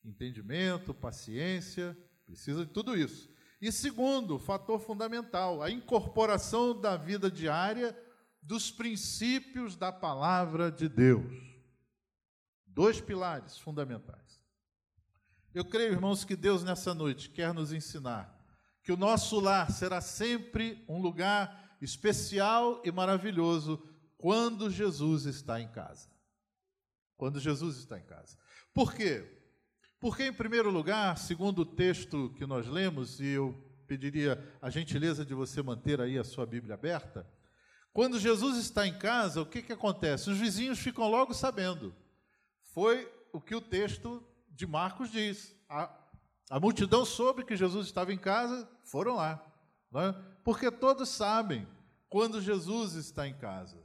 entendimento, 0.04 0.94
paciência, 0.94 1.98
precisa 2.26 2.66
de 2.66 2.72
tudo 2.72 2.98
isso. 2.98 3.30
E 3.62 3.72
segundo, 3.72 4.38
fator 4.38 4.80
fundamental, 4.80 5.62
a 5.62 5.72
incorporação 5.72 6.80
da 6.80 6.98
vida 6.98 7.32
diária 7.32 7.98
dos 8.42 8.70
princípios 8.70 9.76
da 9.76 9.92
palavra 9.92 10.70
de 10.70 10.90
Deus. 10.90 11.34
Dois 12.66 13.00
pilares 13.00 13.58
fundamentais. 13.58 14.23
Eu 15.54 15.64
creio, 15.64 15.94
irmãos, 15.94 16.26
que 16.26 16.36
Deus 16.36 16.64
nessa 16.64 16.96
noite 16.96 17.30
quer 17.30 17.54
nos 17.54 17.72
ensinar 17.72 18.34
que 18.82 18.92
o 18.92 18.98
nosso 18.98 19.40
lar 19.40 19.72
será 19.72 20.02
sempre 20.02 20.84
um 20.90 21.00
lugar 21.00 21.78
especial 21.80 22.82
e 22.84 22.92
maravilhoso 22.92 23.82
quando 24.18 24.70
Jesus 24.70 25.26
está 25.26 25.62
em 25.62 25.68
casa. 25.68 26.10
Quando 27.16 27.40
Jesus 27.40 27.78
está 27.78 28.00
em 28.00 28.04
casa. 28.04 28.36
Por 28.74 28.94
quê? 28.94 29.26
Porque, 30.00 30.26
em 30.26 30.34
primeiro 30.34 30.72
lugar, 30.72 31.18
segundo 31.18 31.60
o 31.60 31.66
texto 31.66 32.34
que 32.36 32.46
nós 32.46 32.68
lemos, 32.68 33.22
e 33.22 33.28
eu 33.28 33.54
pediria 33.88 34.44
a 34.60 34.72
gentileza 34.72 35.24
de 35.24 35.36
você 35.36 35.62
manter 35.62 36.02
aí 36.02 36.18
a 36.18 36.24
sua 36.24 36.46
Bíblia 36.46 36.74
aberta, 36.74 37.30
quando 37.94 38.20
Jesus 38.20 38.58
está 38.58 38.88
em 38.88 38.98
casa, 38.98 39.42
o 39.42 39.46
que, 39.46 39.62
que 39.62 39.72
acontece? 39.72 40.32
Os 40.32 40.38
vizinhos 40.40 40.80
ficam 40.80 41.08
logo 41.08 41.34
sabendo. 41.34 41.96
Foi 42.74 43.08
o 43.32 43.40
que 43.40 43.54
o 43.54 43.62
texto 43.62 44.26
de 44.54 44.66
Marcos 44.66 45.12
diz. 45.12 45.56
A, 45.68 45.90
a 46.50 46.60
multidão 46.60 47.06
soube 47.06 47.44
que 47.44 47.56
Jesus 47.56 47.88
estava 47.88 48.14
em 48.14 48.18
casa, 48.18 48.70
foram 48.84 49.16
lá. 49.16 49.44
É? 49.96 50.12
Porque 50.44 50.72
todos 50.72 51.10
sabem 51.10 51.68
quando 52.10 52.42
Jesus 52.42 52.94
está 52.94 53.28
em 53.28 53.34
casa. 53.34 53.82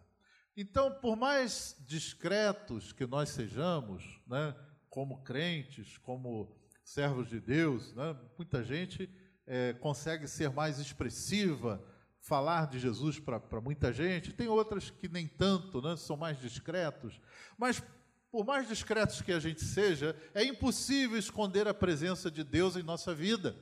Então, 0.56 0.92
por 1.00 1.16
mais 1.16 1.76
discretos 1.86 2.92
que 2.92 3.06
nós 3.06 3.28
sejamos, 3.28 4.20
né, 4.26 4.56
como 4.90 5.22
crentes, 5.22 5.96
como 5.98 6.56
servos 6.82 7.28
de 7.28 7.38
Deus, 7.38 7.94
né? 7.94 8.16
muita 8.36 8.64
gente 8.64 9.08
é, 9.46 9.74
consegue 9.74 10.26
ser 10.26 10.50
mais 10.50 10.78
expressiva, 10.78 11.84
falar 12.20 12.66
de 12.66 12.78
Jesus 12.78 13.20
para 13.20 13.60
muita 13.60 13.92
gente, 13.92 14.32
tem 14.32 14.48
outras 14.48 14.90
que 14.90 15.08
nem 15.08 15.28
tanto, 15.28 15.80
né? 15.80 15.96
são 15.96 16.16
mais 16.16 16.40
discretos, 16.40 17.20
mas 17.56 17.82
por 18.30 18.44
mais 18.44 18.68
discretos 18.68 19.22
que 19.22 19.32
a 19.32 19.40
gente 19.40 19.64
seja, 19.64 20.14
é 20.34 20.44
impossível 20.44 21.18
esconder 21.18 21.66
a 21.66 21.74
presença 21.74 22.30
de 22.30 22.44
Deus 22.44 22.76
em 22.76 22.82
nossa 22.82 23.14
vida. 23.14 23.56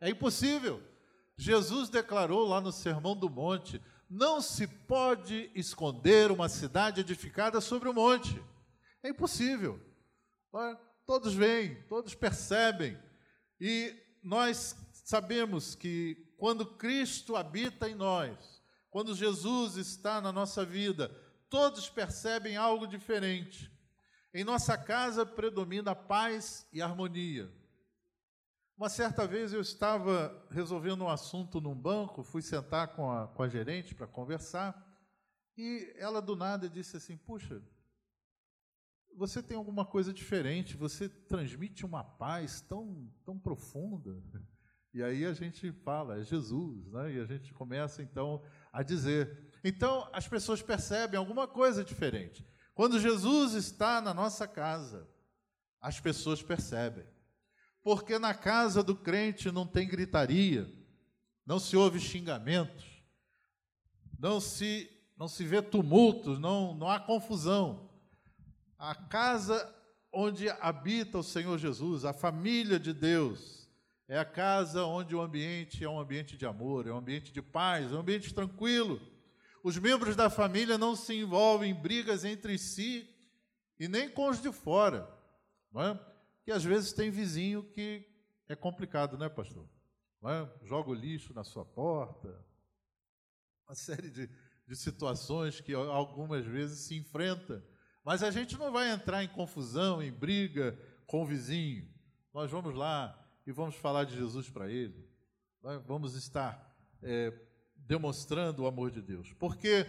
É 0.00 0.08
impossível. 0.08 0.82
Jesus 1.36 1.88
declarou 1.88 2.46
lá 2.46 2.60
no 2.60 2.72
Sermão 2.72 3.14
do 3.14 3.28
Monte: 3.28 3.80
não 4.08 4.40
se 4.40 4.66
pode 4.66 5.50
esconder 5.54 6.30
uma 6.32 6.48
cidade 6.48 7.00
edificada 7.00 7.60
sobre 7.60 7.88
o 7.88 7.92
um 7.92 7.94
monte. 7.94 8.42
É 9.02 9.10
impossível. 9.10 9.80
Todos 11.06 11.34
veem, 11.34 11.82
todos 11.88 12.14
percebem. 12.14 12.98
E 13.60 13.94
nós 14.22 14.76
sabemos 14.92 15.74
que 15.74 16.34
quando 16.36 16.66
Cristo 16.66 17.36
habita 17.36 17.88
em 17.88 17.94
nós, 17.94 18.60
quando 18.90 19.14
Jesus 19.14 19.76
está 19.76 20.20
na 20.20 20.32
nossa 20.32 20.64
vida, 20.64 21.14
todos 21.50 21.90
percebem 21.90 22.56
algo 22.56 22.86
diferente. 22.86 23.70
Em 24.32 24.44
nossa 24.44 24.78
casa 24.78 25.26
predomina 25.26 25.94
paz 25.94 26.66
e 26.72 26.80
harmonia. 26.80 27.52
Uma 28.76 28.88
certa 28.88 29.26
vez 29.26 29.52
eu 29.52 29.60
estava 29.60 30.46
resolvendo 30.50 31.02
um 31.02 31.08
assunto 31.08 31.60
num 31.60 31.74
banco, 31.74 32.22
fui 32.22 32.40
sentar 32.40 32.94
com 32.94 33.10
a, 33.10 33.28
com 33.28 33.42
a 33.42 33.48
gerente 33.48 33.94
para 33.94 34.06
conversar, 34.06 34.86
e 35.58 35.92
ela 35.96 36.22
do 36.22 36.34
nada 36.34 36.70
disse 36.70 36.96
assim: 36.96 37.16
Puxa, 37.16 37.60
você 39.14 39.42
tem 39.42 39.56
alguma 39.56 39.84
coisa 39.84 40.14
diferente, 40.14 40.76
você 40.76 41.08
transmite 41.08 41.84
uma 41.84 42.02
paz 42.02 42.62
tão, 42.62 43.12
tão 43.24 43.38
profunda. 43.38 44.22
E 44.94 45.02
aí 45.02 45.24
a 45.24 45.32
gente 45.32 45.70
fala, 45.70 46.18
é 46.18 46.24
Jesus, 46.24 46.90
né? 46.90 47.12
e 47.12 47.20
a 47.20 47.24
gente 47.24 47.52
começa 47.52 48.02
então 48.02 48.42
a 48.72 48.82
dizer. 48.82 49.49
Então 49.62 50.08
as 50.12 50.26
pessoas 50.26 50.62
percebem 50.62 51.18
alguma 51.18 51.46
coisa 51.46 51.84
diferente. 51.84 52.46
Quando 52.74 53.00
Jesus 53.00 53.52
está 53.52 54.00
na 54.00 54.14
nossa 54.14 54.48
casa, 54.48 55.06
as 55.80 56.00
pessoas 56.00 56.42
percebem. 56.42 57.04
Porque 57.82 58.18
na 58.18 58.34
casa 58.34 58.82
do 58.82 58.94
crente 58.94 59.50
não 59.50 59.66
tem 59.66 59.88
gritaria, 59.88 60.70
não 61.46 61.58
se 61.58 61.76
ouve 61.76 61.98
xingamentos, 61.98 62.84
não 64.18 64.40
se, 64.40 64.90
não 65.16 65.26
se 65.26 65.44
vê 65.44 65.62
tumultos, 65.62 66.38
não, 66.38 66.74
não 66.74 66.88
há 66.90 67.00
confusão. 67.00 67.90
A 68.78 68.94
casa 68.94 69.74
onde 70.12 70.48
habita 70.48 71.18
o 71.18 71.22
Senhor 71.22 71.58
Jesus, 71.58 72.04
a 72.04 72.12
família 72.12 72.78
de 72.78 72.92
Deus, 72.92 73.68
é 74.08 74.18
a 74.18 74.24
casa 74.24 74.84
onde 74.84 75.14
o 75.14 75.20
ambiente 75.20 75.84
é 75.84 75.88
um 75.88 76.00
ambiente 76.00 76.36
de 76.36 76.44
amor, 76.44 76.86
é 76.86 76.92
um 76.92 76.98
ambiente 76.98 77.32
de 77.32 77.40
paz, 77.40 77.92
é 77.92 77.94
um 77.94 78.00
ambiente 78.00 78.34
tranquilo. 78.34 79.00
Os 79.62 79.76
membros 79.78 80.16
da 80.16 80.30
família 80.30 80.78
não 80.78 80.96
se 80.96 81.14
envolvem 81.14 81.70
em 81.70 81.74
brigas 81.74 82.24
entre 82.24 82.56
si 82.58 83.08
e 83.78 83.88
nem 83.88 84.08
com 84.08 84.28
os 84.28 84.40
de 84.40 84.52
fora. 84.52 85.08
Não 85.70 85.82
é? 85.82 86.00
Que 86.44 86.52
às 86.52 86.64
vezes 86.64 86.92
tem 86.92 87.10
vizinho 87.10 87.62
que 87.62 88.06
é 88.48 88.56
complicado, 88.56 89.16
né, 89.18 89.28
pastor? 89.28 89.68
Não 90.20 90.30
é? 90.30 90.52
Joga 90.62 90.90
o 90.90 90.94
lixo 90.94 91.32
na 91.34 91.44
sua 91.44 91.64
porta. 91.64 92.44
Uma 93.66 93.74
série 93.74 94.10
de, 94.10 94.28
de 94.66 94.76
situações 94.76 95.60
que 95.60 95.72
algumas 95.74 96.44
vezes 96.44 96.80
se 96.80 96.96
enfrenta. 96.96 97.64
Mas 98.04 98.22
a 98.22 98.30
gente 98.30 98.56
não 98.58 98.72
vai 98.72 98.90
entrar 98.90 99.22
em 99.22 99.28
confusão, 99.28 100.02
em 100.02 100.10
briga 100.10 100.78
com 101.06 101.22
o 101.22 101.26
vizinho. 101.26 101.88
Nós 102.32 102.50
vamos 102.50 102.74
lá 102.74 103.16
e 103.46 103.52
vamos 103.52 103.74
falar 103.76 104.04
de 104.04 104.16
Jesus 104.16 104.48
para 104.48 104.70
ele. 104.70 105.08
Vamos 105.86 106.14
estar 106.14 106.74
é, 107.02 107.30
demonstrando 107.90 108.62
o 108.62 108.68
amor 108.68 108.92
de 108.92 109.02
Deus. 109.02 109.32
Porque 109.32 109.84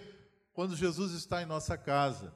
quando 0.53 0.75
Jesus 0.75 1.11
está 1.11 1.43
em 1.43 1.45
nossa 1.45 1.77
casa, 1.77 2.33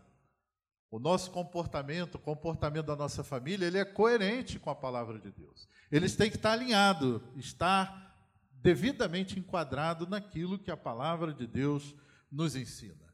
o 0.91 0.99
nosso 0.99 1.31
comportamento, 1.31 2.15
o 2.15 2.19
comportamento 2.19 2.85
da 2.85 2.95
nossa 2.95 3.23
família, 3.23 3.65
ele 3.65 3.79
é 3.79 3.83
coerente 3.83 4.59
com 4.59 4.69
a 4.69 4.75
palavra 4.75 5.19
de 5.19 5.31
Deus. 5.31 5.67
Eles 5.91 6.15
têm 6.15 6.29
que 6.29 6.35
estar 6.35 6.51
alinhado, 6.51 7.27
estar 7.35 8.15
devidamente 8.61 9.39
enquadrado 9.39 10.05
naquilo 10.05 10.59
que 10.59 10.69
a 10.69 10.77
palavra 10.77 11.33
de 11.33 11.47
Deus 11.47 11.95
nos 12.31 12.55
ensina. 12.55 13.11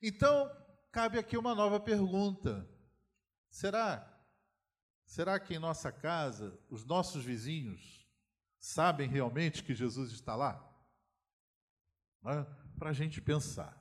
Então, 0.00 0.48
cabe 0.92 1.18
aqui 1.18 1.36
uma 1.36 1.56
nova 1.56 1.80
pergunta. 1.80 2.70
Será 3.50 4.06
será 5.04 5.40
que 5.40 5.54
em 5.54 5.58
nossa 5.58 5.90
casa 5.90 6.56
os 6.70 6.86
nossos 6.86 7.24
vizinhos 7.24 8.06
sabem 8.60 9.08
realmente 9.08 9.64
que 9.64 9.74
Jesus 9.74 10.12
está 10.12 10.36
lá? 10.36 10.69
Né, 12.22 12.46
para 12.78 12.90
a 12.90 12.92
gente 12.92 13.20
pensar. 13.20 13.80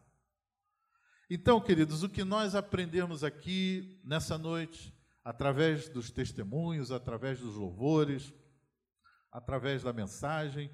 Então, 1.29 1.61
queridos, 1.61 2.03
o 2.03 2.09
que 2.09 2.23
nós 2.23 2.55
aprendemos 2.55 3.23
aqui 3.23 4.01
nessa 4.03 4.37
noite, 4.37 4.93
através 5.23 5.87
dos 5.87 6.09
testemunhos, 6.09 6.91
através 6.91 7.39
dos 7.39 7.55
louvores, 7.55 8.33
através 9.31 9.83
da 9.83 9.93
mensagem, 9.93 10.71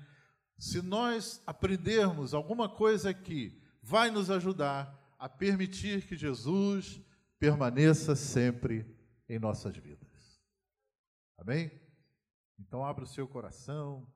se 0.58 0.82
nós 0.82 1.44
aprendermos 1.46 2.34
alguma 2.34 2.70
coisa 2.70 3.10
aqui, 3.10 3.62
vai 3.82 4.10
nos 4.10 4.32
ajudar 4.32 4.98
a 5.20 5.28
permitir 5.28 6.08
que 6.08 6.16
Jesus 6.16 7.02
permaneça 7.38 8.16
sempre 8.16 8.86
em 9.28 9.38
nossas 9.38 9.76
vidas. 9.76 10.42
Amém? 11.38 11.70
Então, 12.58 12.86
abra 12.86 13.04
o 13.04 13.08
seu 13.08 13.28
coração, 13.28 14.08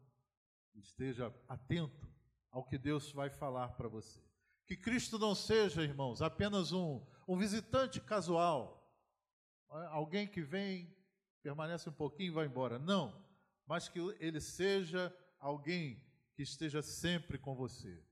esteja 0.74 1.34
atento 1.48 2.09
ao 2.52 2.64
que 2.64 2.78
Deus 2.78 3.12
vai 3.12 3.30
falar 3.30 3.70
para 3.70 3.88
você. 3.88 4.20
Que 4.66 4.76
Cristo 4.76 5.18
não 5.18 5.34
seja, 5.34 5.84
irmãos, 5.84 6.22
apenas 6.22 6.72
um, 6.72 7.06
um 7.28 7.38
visitante 7.38 8.00
casual, 8.00 8.80
alguém 9.90 10.28
que 10.28 10.42
vem, 10.42 10.96
permanece 11.42 11.90
um 11.90 11.94
pouquinho 11.94 12.28
e 12.28 12.36
vai 12.36 12.46
embora. 12.46 12.78
Não, 12.78 13.26
mas 13.66 13.88
que 13.88 14.00
ele 14.20 14.42
seja 14.42 15.16
alguém 15.40 16.04
que 16.36 16.44
esteja 16.44 16.82
sempre 16.82 17.38
com 17.38 17.56
você, 17.56 18.04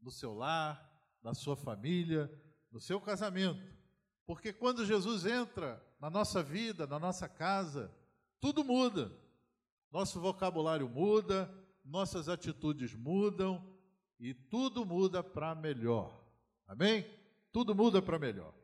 no 0.00 0.10
seu 0.10 0.34
lar, 0.34 0.90
na 1.22 1.34
sua 1.34 1.56
família, 1.56 2.30
no 2.70 2.80
seu 2.80 3.00
casamento. 3.00 3.76
Porque 4.26 4.52
quando 4.52 4.84
Jesus 4.84 5.24
entra 5.24 5.82
na 6.00 6.10
nossa 6.10 6.42
vida, 6.42 6.86
na 6.86 6.98
nossa 6.98 7.28
casa, 7.28 7.94
tudo 8.40 8.64
muda. 8.64 9.12
Nosso 9.90 10.20
vocabulário 10.20 10.88
muda, 10.88 11.52
nossas 11.84 12.28
atitudes 12.28 12.94
mudam, 12.94 13.75
e 14.18 14.34
tudo 14.34 14.84
muda 14.84 15.22
para 15.22 15.54
melhor. 15.54 16.24
Amém? 16.66 17.06
Tudo 17.52 17.74
muda 17.74 18.00
para 18.00 18.18
melhor. 18.18 18.54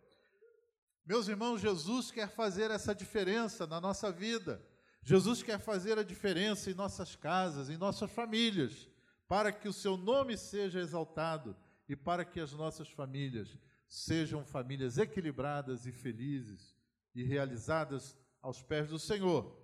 Meus 1.04 1.28
irmãos, 1.28 1.60
Jesus 1.60 2.10
quer 2.10 2.28
fazer 2.28 2.70
essa 2.70 2.94
diferença 2.94 3.66
na 3.66 3.80
nossa 3.80 4.10
vida. 4.10 4.64
Jesus 5.02 5.42
quer 5.42 5.58
fazer 5.58 5.98
a 5.98 6.04
diferença 6.04 6.70
em 6.70 6.74
nossas 6.74 7.16
casas, 7.16 7.68
em 7.68 7.76
nossas 7.76 8.10
famílias, 8.10 8.88
para 9.26 9.50
que 9.50 9.68
o 9.68 9.72
seu 9.72 9.96
nome 9.96 10.36
seja 10.36 10.78
exaltado 10.78 11.56
e 11.88 11.96
para 11.96 12.24
que 12.24 12.38
as 12.38 12.52
nossas 12.52 12.88
famílias 12.88 13.58
sejam 13.88 14.44
famílias 14.44 14.96
equilibradas 14.96 15.86
e 15.86 15.92
felizes 15.92 16.76
e 17.14 17.22
realizadas 17.24 18.16
aos 18.40 18.62
pés 18.62 18.88
do 18.88 18.98
Senhor. 18.98 19.60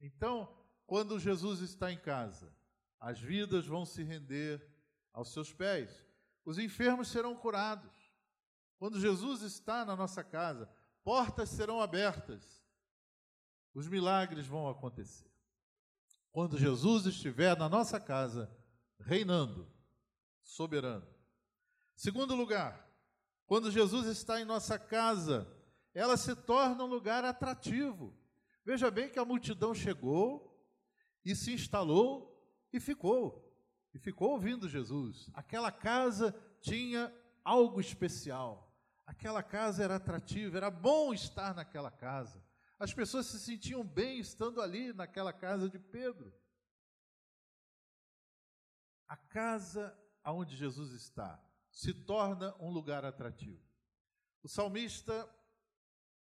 Então, 0.00 0.48
quando 0.86 1.20
Jesus 1.20 1.60
está 1.60 1.92
em 1.92 1.98
casa, 1.98 2.52
as 2.98 3.20
vidas 3.20 3.66
vão 3.66 3.84
se 3.84 4.02
render 4.02 4.71
aos 5.12 5.32
seus 5.32 5.52
pés. 5.52 6.06
Os 6.44 6.58
enfermos 6.58 7.08
serão 7.08 7.36
curados. 7.36 7.92
Quando 8.78 9.00
Jesus 9.00 9.42
está 9.42 9.84
na 9.84 9.94
nossa 9.94 10.24
casa, 10.24 10.68
portas 11.04 11.50
serão 11.50 11.80
abertas. 11.80 12.62
Os 13.74 13.86
milagres 13.88 14.46
vão 14.46 14.68
acontecer. 14.68 15.30
Quando 16.30 16.58
Jesus 16.58 17.06
estiver 17.06 17.56
na 17.56 17.68
nossa 17.68 18.00
casa, 18.00 18.50
reinando, 18.98 19.70
soberano. 20.42 21.06
Segundo 21.94 22.34
lugar, 22.34 22.90
quando 23.46 23.70
Jesus 23.70 24.06
está 24.06 24.40
em 24.40 24.44
nossa 24.44 24.78
casa, 24.78 25.46
ela 25.94 26.16
se 26.16 26.34
torna 26.34 26.82
um 26.84 26.88
lugar 26.88 27.24
atrativo. 27.24 28.16
Veja 28.64 28.90
bem 28.90 29.10
que 29.10 29.18
a 29.18 29.24
multidão 29.24 29.74
chegou 29.74 30.58
e 31.24 31.36
se 31.36 31.52
instalou 31.52 32.42
e 32.72 32.80
ficou 32.80 33.51
e 33.94 33.98
ficou 33.98 34.30
ouvindo 34.30 34.68
Jesus. 34.68 35.30
Aquela 35.34 35.70
casa 35.70 36.34
tinha 36.60 37.12
algo 37.44 37.80
especial. 37.80 38.72
Aquela 39.06 39.42
casa 39.42 39.82
era 39.84 39.96
atrativa, 39.96 40.56
era 40.56 40.70
bom 40.70 41.12
estar 41.12 41.54
naquela 41.54 41.90
casa. 41.90 42.42
As 42.78 42.92
pessoas 42.92 43.26
se 43.26 43.38
sentiam 43.38 43.84
bem 43.84 44.18
estando 44.18 44.60
ali 44.60 44.92
naquela 44.92 45.32
casa 45.32 45.68
de 45.68 45.78
Pedro. 45.78 46.32
A 49.06 49.16
casa 49.16 49.96
aonde 50.24 50.56
Jesus 50.56 50.92
está 50.92 51.40
se 51.70 51.92
torna 51.92 52.54
um 52.60 52.70
lugar 52.70 53.04
atrativo. 53.04 53.62
O 54.42 54.48
salmista, 54.48 55.28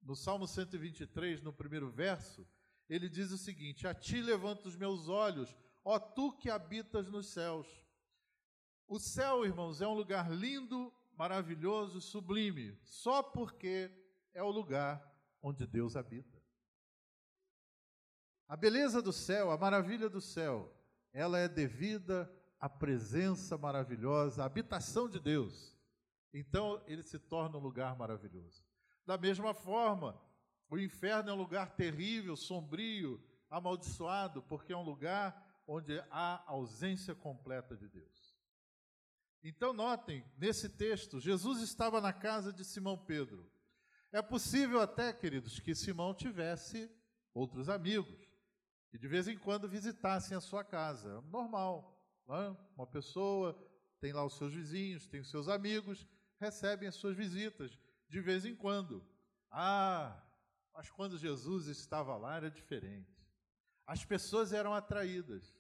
no 0.02 0.16
Salmo 0.16 0.48
123, 0.48 1.42
no 1.42 1.54
primeiro 1.54 1.90
verso, 1.90 2.48
ele 2.90 3.08
diz 3.08 3.32
o 3.32 3.38
seguinte: 3.38 3.88
A 3.88 3.94
ti 3.94 4.22
levanto 4.22 4.66
os 4.66 4.76
meus 4.76 5.08
olhos, 5.08 5.56
ó 5.84 6.00
tu 6.00 6.32
que 6.38 6.50
habitas 6.50 7.10
nos 7.10 7.28
céus. 7.28 7.68
O 8.88 9.00
céu, 9.00 9.46
irmãos, 9.46 9.82
é 9.82 9.88
um 9.88 9.94
lugar 9.94 10.32
lindo, 10.32 10.94
maravilhoso, 11.16 12.02
sublime, 12.02 12.78
só 12.84 13.22
porque 13.22 13.92
é 14.34 14.42
o 14.42 14.50
lugar 14.50 15.06
onde 15.42 15.68
Deus 15.68 15.96
habita. 15.96 16.40
A 18.48 18.56
beleza 18.56 19.02
do 19.02 19.14
céu, 19.14 19.52
a 19.52 19.58
maravilha 19.58 20.10
do 20.10 20.20
céu, 20.20 20.74
ela 21.14 21.38
é 21.38 21.48
devida 21.48 22.32
à 22.60 22.68
presença 22.68 23.58
maravilhosa, 23.58 24.42
à 24.42 24.46
habitação 24.46 25.08
de 25.08 25.20
Deus. 25.20 25.78
Então 26.34 26.82
ele 26.88 27.04
se 27.04 27.20
torna 27.20 27.58
um 27.58 27.62
lugar 27.62 27.96
maravilhoso. 27.96 28.64
Da 29.06 29.18
mesma 29.18 29.54
forma, 29.54 30.20
o 30.70 30.78
inferno 30.78 31.30
é 31.30 31.34
um 31.34 31.38
lugar 31.38 31.76
terrível, 31.76 32.36
sombrio, 32.36 33.22
amaldiçoado, 33.50 34.42
porque 34.44 34.74
é 34.74 34.78
um 34.78 34.84
lugar 34.84 35.49
onde 35.72 36.00
há 36.10 36.44
ausência 36.48 37.14
completa 37.14 37.78
de 37.78 37.88
Deus. 37.88 38.36
Então, 39.44 39.72
notem, 39.72 40.26
nesse 40.36 40.68
texto, 40.68 41.20
Jesus 41.20 41.62
estava 41.62 42.02
na 42.02 42.12
casa 42.12 42.52
de 42.52 42.66
Simão 42.66 42.98
Pedro. 42.98 43.48
É 44.12 44.20
possível 44.20 44.82
até, 44.82 45.14
queridos, 45.14 45.60
que 45.60 45.76
Simão 45.76 46.14
tivesse 46.16 46.92
outros 47.34 47.70
amigos 47.70 48.28
que 48.90 48.98
de 48.98 49.08
vez 49.08 49.28
em 49.28 49.38
quando 49.38 49.70
visitassem 49.70 50.36
a 50.36 50.42
sua 50.42 50.64
casa. 50.64 51.22
Normal, 51.30 52.04
né? 52.28 52.58
uma 52.76 52.88
pessoa 52.88 53.56
tem 54.02 54.12
lá 54.12 54.26
os 54.26 54.36
seus 54.36 54.52
vizinhos, 54.52 55.06
tem 55.06 55.20
os 55.20 55.30
seus 55.30 55.48
amigos, 55.48 56.08
recebem 56.40 56.90
as 56.90 56.96
suas 56.96 57.16
visitas 57.16 57.78
de 58.08 58.20
vez 58.20 58.44
em 58.44 58.56
quando. 58.56 59.06
Ah, 59.52 60.20
mas 60.74 60.90
quando 60.90 61.16
Jesus 61.16 61.68
estava 61.68 62.18
lá 62.18 62.38
era 62.38 62.50
diferente. 62.50 63.24
As 63.86 64.04
pessoas 64.04 64.52
eram 64.52 64.74
atraídas. 64.74 65.59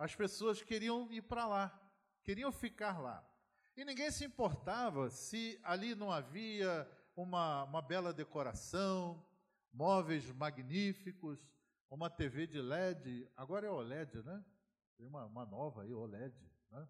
As 0.00 0.16
pessoas 0.16 0.62
queriam 0.62 1.12
ir 1.12 1.20
para 1.20 1.46
lá, 1.46 1.78
queriam 2.22 2.50
ficar 2.50 2.98
lá. 2.98 3.22
E 3.76 3.84
ninguém 3.84 4.10
se 4.10 4.24
importava 4.24 5.10
se 5.10 5.60
ali 5.62 5.94
não 5.94 6.10
havia 6.10 6.90
uma, 7.14 7.64
uma 7.64 7.82
bela 7.82 8.10
decoração, 8.10 9.22
móveis 9.70 10.32
magníficos, 10.32 11.46
uma 11.90 12.08
TV 12.08 12.46
de 12.46 12.62
LED, 12.62 13.30
agora 13.36 13.66
é 13.66 13.70
OLED, 13.70 14.22
né? 14.22 14.42
Tem 14.96 15.06
uma, 15.06 15.26
uma 15.26 15.44
nova 15.44 15.82
aí, 15.82 15.92
OLED. 15.92 16.34
Né? 16.70 16.88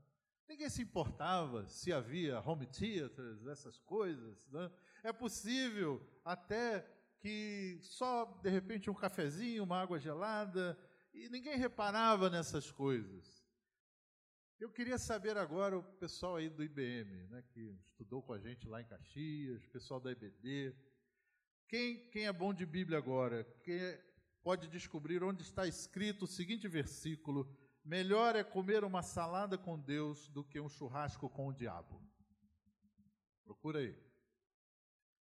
Ninguém 0.49 0.71
se 0.71 0.83
importava 0.83 1.69
se 1.69 1.93
havia 1.93 2.39
home 2.39 2.67
theaters, 2.67 3.45
essas 3.49 3.81
coisas. 3.81 4.39
Né? 4.53 4.71
É 5.03 5.13
possível 5.13 6.01
até 6.25 6.89
que 7.19 7.81
só, 7.83 8.25
de 8.41 8.51
repente, 8.51 8.89
um 8.89 8.95
cafezinho, 8.95 9.65
uma 9.65 9.83
água 9.83 9.99
gelada, 9.99 10.79
e 11.13 11.29
ninguém 11.29 11.57
reparava 11.57 12.31
nessas 12.31 12.71
coisas. 12.71 13.45
Eu 14.59 14.71
queria 14.71 14.99
saber 14.99 15.39
agora 15.39 15.79
o 15.79 15.83
pessoal 15.83 16.37
aí 16.37 16.51
do 16.51 16.63
IBM, 16.63 17.27
né, 17.29 17.43
que 17.51 17.79
estudou 17.83 18.23
com 18.23 18.35
a 18.35 18.39
gente 18.39 18.69
lá 18.69 18.81
em 18.81 18.85
Caxias, 18.85 19.65
o 19.65 19.71
pessoal 19.71 19.99
da 19.99 20.13
IBD. 20.13 20.75
Quem, 21.67 22.09
quem 22.11 22.27
é 22.27 22.33
bom 22.33 22.53
de 22.53 22.67
Bíblia 22.67 22.99
agora? 22.99 23.45
Quem 23.63 23.81
pode 24.43 24.69
descobrir 24.69 25.23
onde 25.23 25.43
está 25.43 25.67
escrito 25.67 26.25
o 26.25 26.29
seguinte 26.29 26.69
versículo: 26.69 27.51
Melhor 27.83 28.37
é 28.37 28.45
comer 28.45 28.85
uma 28.85 29.03
salada 29.03 29.57
com 29.57 29.79
Deus 29.79 30.29
do 30.29 30.45
que 30.45 30.61
um 30.61 30.69
churrasco 30.69 31.31
com 31.31 31.49
o 31.49 31.55
diabo. 31.55 31.99
Procura 33.45 33.79
aí. 33.79 33.97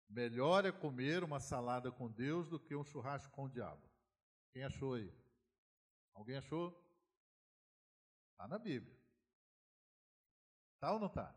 Melhor 0.08 0.64
é 0.64 0.72
comer 0.72 1.22
uma 1.22 1.38
salada 1.38 1.92
com 1.92 2.10
Deus 2.10 2.48
do 2.48 2.58
que 2.58 2.74
um 2.74 2.82
churrasco 2.82 3.30
com 3.32 3.44
o 3.44 3.48
diabo. 3.50 3.86
Quem 4.52 4.64
achou 4.64 4.94
aí? 4.94 5.12
Alguém 6.14 6.36
achou? 6.36 6.70
Está 8.32 8.46
na 8.48 8.58
Bíblia. 8.58 8.96
Tá 10.78 10.92
ou 10.92 10.98
não 10.98 11.08
tá? 11.08 11.34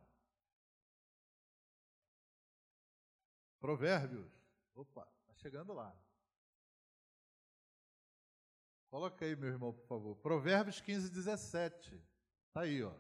Provérbios. 3.60 4.32
Opa, 4.74 5.06
tá 5.26 5.34
chegando 5.36 5.74
lá. 5.74 5.96
Coloca 8.90 9.24
aí, 9.24 9.36
meu 9.36 9.50
irmão, 9.50 9.74
por 9.74 9.86
favor. 9.88 10.16
Provérbios 10.18 10.82
15, 10.82 11.10
17. 11.10 12.04
Tá 12.54 12.62
aí, 12.62 12.84
ó. 12.84 12.94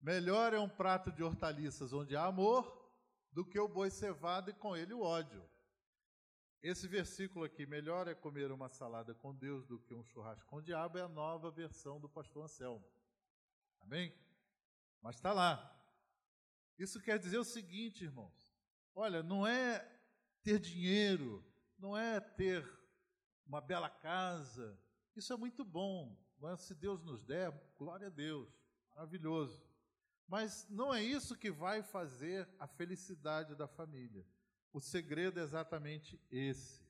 Melhor 0.00 0.54
é 0.54 0.58
um 0.58 0.68
prato 0.68 1.12
de 1.12 1.22
hortaliças 1.22 1.92
onde 1.92 2.16
há 2.16 2.24
amor 2.24 2.90
do 3.30 3.44
que 3.44 3.58
o 3.58 3.68
boi 3.68 3.90
cevado 3.90 4.50
e 4.50 4.54
com 4.54 4.76
ele 4.76 4.94
o 4.94 5.02
ódio. 5.02 5.44
Esse 6.62 6.88
versículo 6.88 7.44
aqui, 7.44 7.64
melhor 7.66 8.08
é 8.08 8.14
comer 8.14 8.50
uma 8.50 8.68
salada 8.68 9.14
com 9.14 9.34
Deus 9.34 9.64
do 9.64 9.78
que 9.78 9.94
um 9.94 10.02
churrasco 10.02 10.48
com 10.48 10.56
o 10.56 10.62
diabo, 10.62 10.98
é 10.98 11.02
a 11.02 11.08
nova 11.08 11.50
versão 11.50 12.00
do 12.00 12.08
pastor 12.08 12.44
Anselmo. 12.44 12.84
Amém? 13.80 14.12
Mas 15.00 15.16
está 15.16 15.32
lá. 15.32 15.74
Isso 16.76 17.00
quer 17.00 17.18
dizer 17.18 17.38
o 17.38 17.44
seguinte, 17.44 18.04
irmãos: 18.04 18.52
olha, 18.94 19.22
não 19.22 19.46
é 19.46 19.88
ter 20.42 20.58
dinheiro, 20.58 21.44
não 21.78 21.96
é 21.96 22.18
ter 22.20 22.68
uma 23.46 23.60
bela 23.60 23.88
casa, 23.88 24.76
isso 25.14 25.32
é 25.32 25.36
muito 25.36 25.64
bom, 25.64 26.16
mas 26.38 26.60
se 26.60 26.74
Deus 26.74 27.02
nos 27.02 27.24
der, 27.24 27.52
glória 27.78 28.08
a 28.08 28.10
Deus, 28.10 28.48
maravilhoso. 28.90 29.62
Mas 30.26 30.68
não 30.68 30.92
é 30.92 31.02
isso 31.02 31.36
que 31.36 31.50
vai 31.50 31.82
fazer 31.82 32.48
a 32.58 32.66
felicidade 32.66 33.54
da 33.54 33.66
família. 33.66 34.26
O 34.72 34.80
segredo 34.80 35.40
é 35.40 35.42
exatamente 35.42 36.20
esse. 36.30 36.86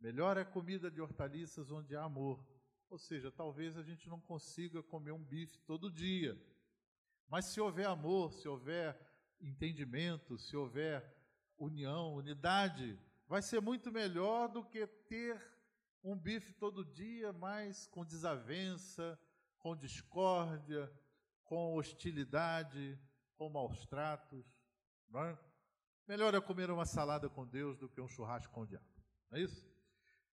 Melhor 0.00 0.36
é 0.36 0.44
comida 0.44 0.90
de 0.90 1.00
hortaliças 1.00 1.70
onde 1.70 1.94
há 1.94 2.02
amor. 2.02 2.44
Ou 2.90 2.98
seja, 2.98 3.30
talvez 3.30 3.76
a 3.76 3.82
gente 3.82 4.08
não 4.08 4.20
consiga 4.20 4.82
comer 4.82 5.12
um 5.12 5.24
bife 5.24 5.58
todo 5.60 5.90
dia, 5.90 6.38
mas 7.26 7.46
se 7.46 7.58
houver 7.58 7.86
amor, 7.86 8.32
se 8.34 8.46
houver 8.46 8.98
entendimento, 9.40 10.36
se 10.36 10.54
houver 10.54 11.02
união, 11.56 12.14
unidade, 12.14 12.98
vai 13.26 13.40
ser 13.40 13.62
muito 13.62 13.90
melhor 13.90 14.48
do 14.48 14.62
que 14.62 14.86
ter 14.86 15.40
um 16.04 16.18
bife 16.18 16.52
todo 16.52 16.84
dia, 16.84 17.32
mas 17.32 17.86
com 17.86 18.04
desavença, 18.04 19.18
com 19.58 19.74
discórdia, 19.74 20.92
com 21.44 21.74
hostilidade, 21.74 22.98
com 23.36 23.48
maus 23.48 23.86
tratos. 23.86 24.44
Não 25.08 25.24
é? 25.24 25.38
Melhor 26.06 26.34
é 26.34 26.40
comer 26.40 26.70
uma 26.70 26.84
salada 26.84 27.28
com 27.28 27.46
Deus 27.46 27.78
do 27.78 27.88
que 27.88 28.00
um 28.00 28.08
churrasco 28.08 28.52
com 28.52 28.62
o 28.62 28.66
diabo. 28.66 28.86
Não 29.30 29.38
é 29.38 29.42
isso? 29.42 29.70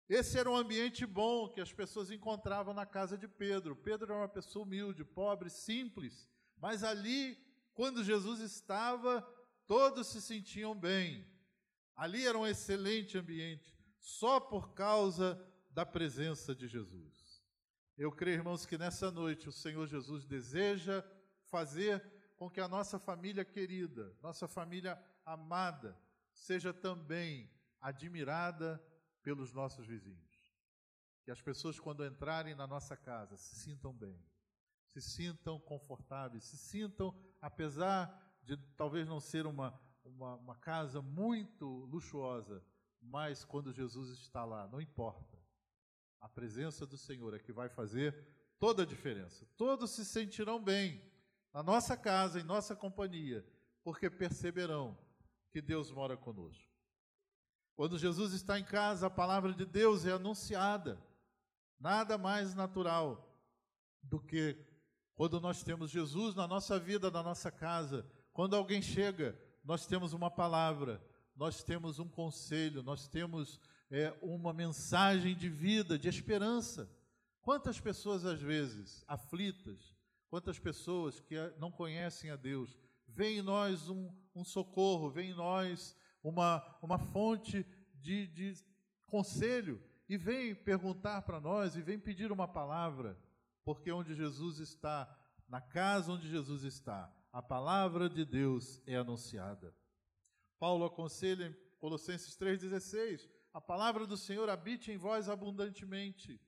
Esse 0.09 0.38
era 0.38 0.51
um 0.51 0.57
ambiente 0.57 1.07
bom 1.07 1.48
que 1.48 1.61
as 1.61 1.72
pessoas 1.72 2.11
encontravam 2.11 2.75
na 2.75 2.85
casa 2.85 3.16
de 3.16 3.29
Pedro. 3.29 3.77
Pedro 3.77 4.12
era 4.12 4.20
uma 4.20 4.29
pessoa 4.29 4.64
humilde, 4.64 5.05
pobre, 5.05 5.48
simples, 5.48 6.29
mas 6.59 6.85
ali, 6.85 7.38
quando 7.72 8.05
Jesus 8.05 8.40
estava, 8.40 9.22
todos 9.66 10.09
se 10.09 10.20
sentiam 10.20 10.75
bem. 10.75 11.27
Ali 11.94 12.27
era 12.27 12.37
um 12.37 12.46
excelente 12.46 13.16
ambiente, 13.16 13.75
só 13.98 14.40
por 14.40 14.75
causa 14.75 15.40
da 15.70 15.87
presença 15.87 16.55
de 16.55 16.66
Jesus. 16.68 17.42
Eu 17.96 18.11
creio, 18.11 18.38
irmãos, 18.38 18.66
que 18.66 18.77
nessa 18.77 19.11
noite 19.11 19.48
o 19.48 19.53
Senhor 19.53 19.87
Jesus 19.87 20.27
deseja 20.27 21.05
fazer 21.48 22.03
com 22.37 22.51
que 22.51 22.61
a 22.61 22.68
nossa 22.68 22.98
família 22.98 23.44
querida, 23.44 24.16
nossa 24.20 24.48
família 24.48 25.01
amada, 25.25 25.99
seja 26.33 26.73
também 26.73 27.51
admirada 27.81 28.83
pelos 29.23 29.53
nossos 29.53 29.87
vizinhos. 29.87 30.33
Que 31.25 31.31
as 31.31 31.41
pessoas, 31.41 31.79
quando 31.79 32.05
entrarem 32.05 32.55
na 32.55 32.67
nossa 32.67 32.97
casa, 32.97 33.37
se 33.37 33.55
sintam 33.57 33.93
bem 33.93 34.21
se 34.93 35.01
sintam 35.01 35.59
confortáveis, 35.59 36.45
se 36.45 36.59
sintam, 36.59 37.15
apesar 37.41 38.39
de 38.43 38.57
talvez 38.77 39.09
não 39.09 39.21
ser 39.21 39.47
uma, 39.47 39.79
uma, 40.05 40.35
uma 40.37 40.57
casa 40.57 41.01
muito 41.01 41.67
luxuosa, 41.87 42.63
mas 43.01 43.45
quando 43.45 43.73
Jesus 43.73 44.11
está 44.11 44.45
lá, 44.45 44.69
não 44.69 44.81
importa. 44.81 45.39
A 46.21 46.29
presença 46.29 46.87
do 46.87 46.99
Senhor 46.99 47.35
é 47.35 47.39
que 47.39 47.53
vai 47.53 47.69
fazer 47.69 48.15
toda 48.59 48.83
a 48.83 48.87
diferença. 48.87 49.47
Todos 49.57 49.93
se 49.93 50.05
sentirão 50.05 50.63
bem 50.63 51.03
na 51.53 51.63
nossa 51.63 51.97
casa, 51.97 52.39
em 52.39 52.45
nossa 52.45 52.77
companhia, 52.77 53.45
porque 53.83 54.11
perceberão 54.11 54.97
que 55.53 55.61
Deus 55.61 55.91
mora 55.91 56.17
conosco. 56.17 56.73
Quando 57.77 57.99
Jesus 57.99 58.33
está 58.33 58.59
em 58.59 58.65
casa, 58.65 59.07
a 59.07 59.11
palavra 59.11 59.53
de 59.53 59.67
Deus 59.67 60.07
é 60.07 60.12
anunciada. 60.12 60.99
Nada 61.79 62.17
mais 62.17 62.55
natural 62.55 63.29
do 64.03 64.19
que 64.19 64.57
quando 65.15 65.41
nós 65.41 65.62
temos 65.62 65.91
Jesus 65.91 66.35
na 66.35 66.49
nossa 66.49 66.79
vida, 66.79 67.11
na 67.11 67.23
nossa 67.23 67.51
casa, 67.51 68.07
quando 68.33 68.57
alguém 68.57 68.81
chega, 68.81 69.38
nós 69.62 69.87
temos 69.87 70.12
uma 70.12 70.31
palavra, 70.31 71.05
nós 71.37 71.62
temos 71.62 71.99
um 71.99 72.09
conselho, 72.09 72.83
nós 72.83 73.07
temos 73.07 73.61
é, 73.91 74.17
uma 74.23 74.53
mensagem 74.53 75.37
de 75.37 75.49
vida, 75.49 75.99
de 75.99 76.09
esperança. 76.09 76.91
Quantas 77.43 77.79
pessoas, 77.79 78.25
às 78.25 78.41
vezes, 78.41 79.05
aflitas, 79.07 79.95
quantas 80.31 80.59
pessoas 80.59 81.21
que 81.21 81.35
não 81.59 81.71
conhecem 81.71 82.31
a 82.31 82.37
Deus, 82.37 82.79
veem 83.14 83.38
em 83.38 83.42
nós 83.42 83.88
um, 83.88 84.11
um 84.35 84.44
socorro, 84.44 85.11
veem 85.11 85.31
em 85.31 85.35
nós 85.35 85.96
uma, 86.22 86.62
uma 86.83 86.98
fonte 86.98 87.66
de, 88.01 88.27
de 88.27 88.55
conselho 89.07 89.83
e 90.09 90.16
vêm 90.16 90.55
perguntar 90.55 91.22
para 91.22 91.40
nós 91.40 91.77
e 91.77 91.83
vêm 91.83 91.98
pedir 91.98 92.33
uma 92.33 92.48
palavra 92.48 93.18
porque 93.64 93.92
onde 93.92 94.14
Jesus 94.14 94.59
está, 94.59 95.09
na 95.48 95.61
casa 95.61 96.12
onde 96.12 96.29
Jesus 96.29 96.64
está, 96.64 97.12
a 97.33 97.40
palavra 97.40 98.09
de 98.09 98.25
Deus 98.25 98.83
é 98.87 98.96
anunciada. 98.96 99.75
Paulo 100.59 100.85
aconselha 100.85 101.46
em 101.46 101.79
Colossenses 101.79 102.37
3,16: 102.37 103.29
a 103.53 103.61
palavra 103.61 104.07
do 104.07 104.16
Senhor 104.16 104.48
habite 104.48 104.90
em 104.90 104.96
vós 104.96 105.29
abundantemente. 105.29 106.40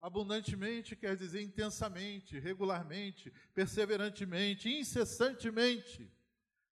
Abundantemente 0.00 0.96
quer 0.96 1.16
dizer 1.16 1.42
intensamente, 1.42 2.38
regularmente, 2.38 3.32
perseverantemente, 3.54 4.68
incessantemente. 4.68 6.10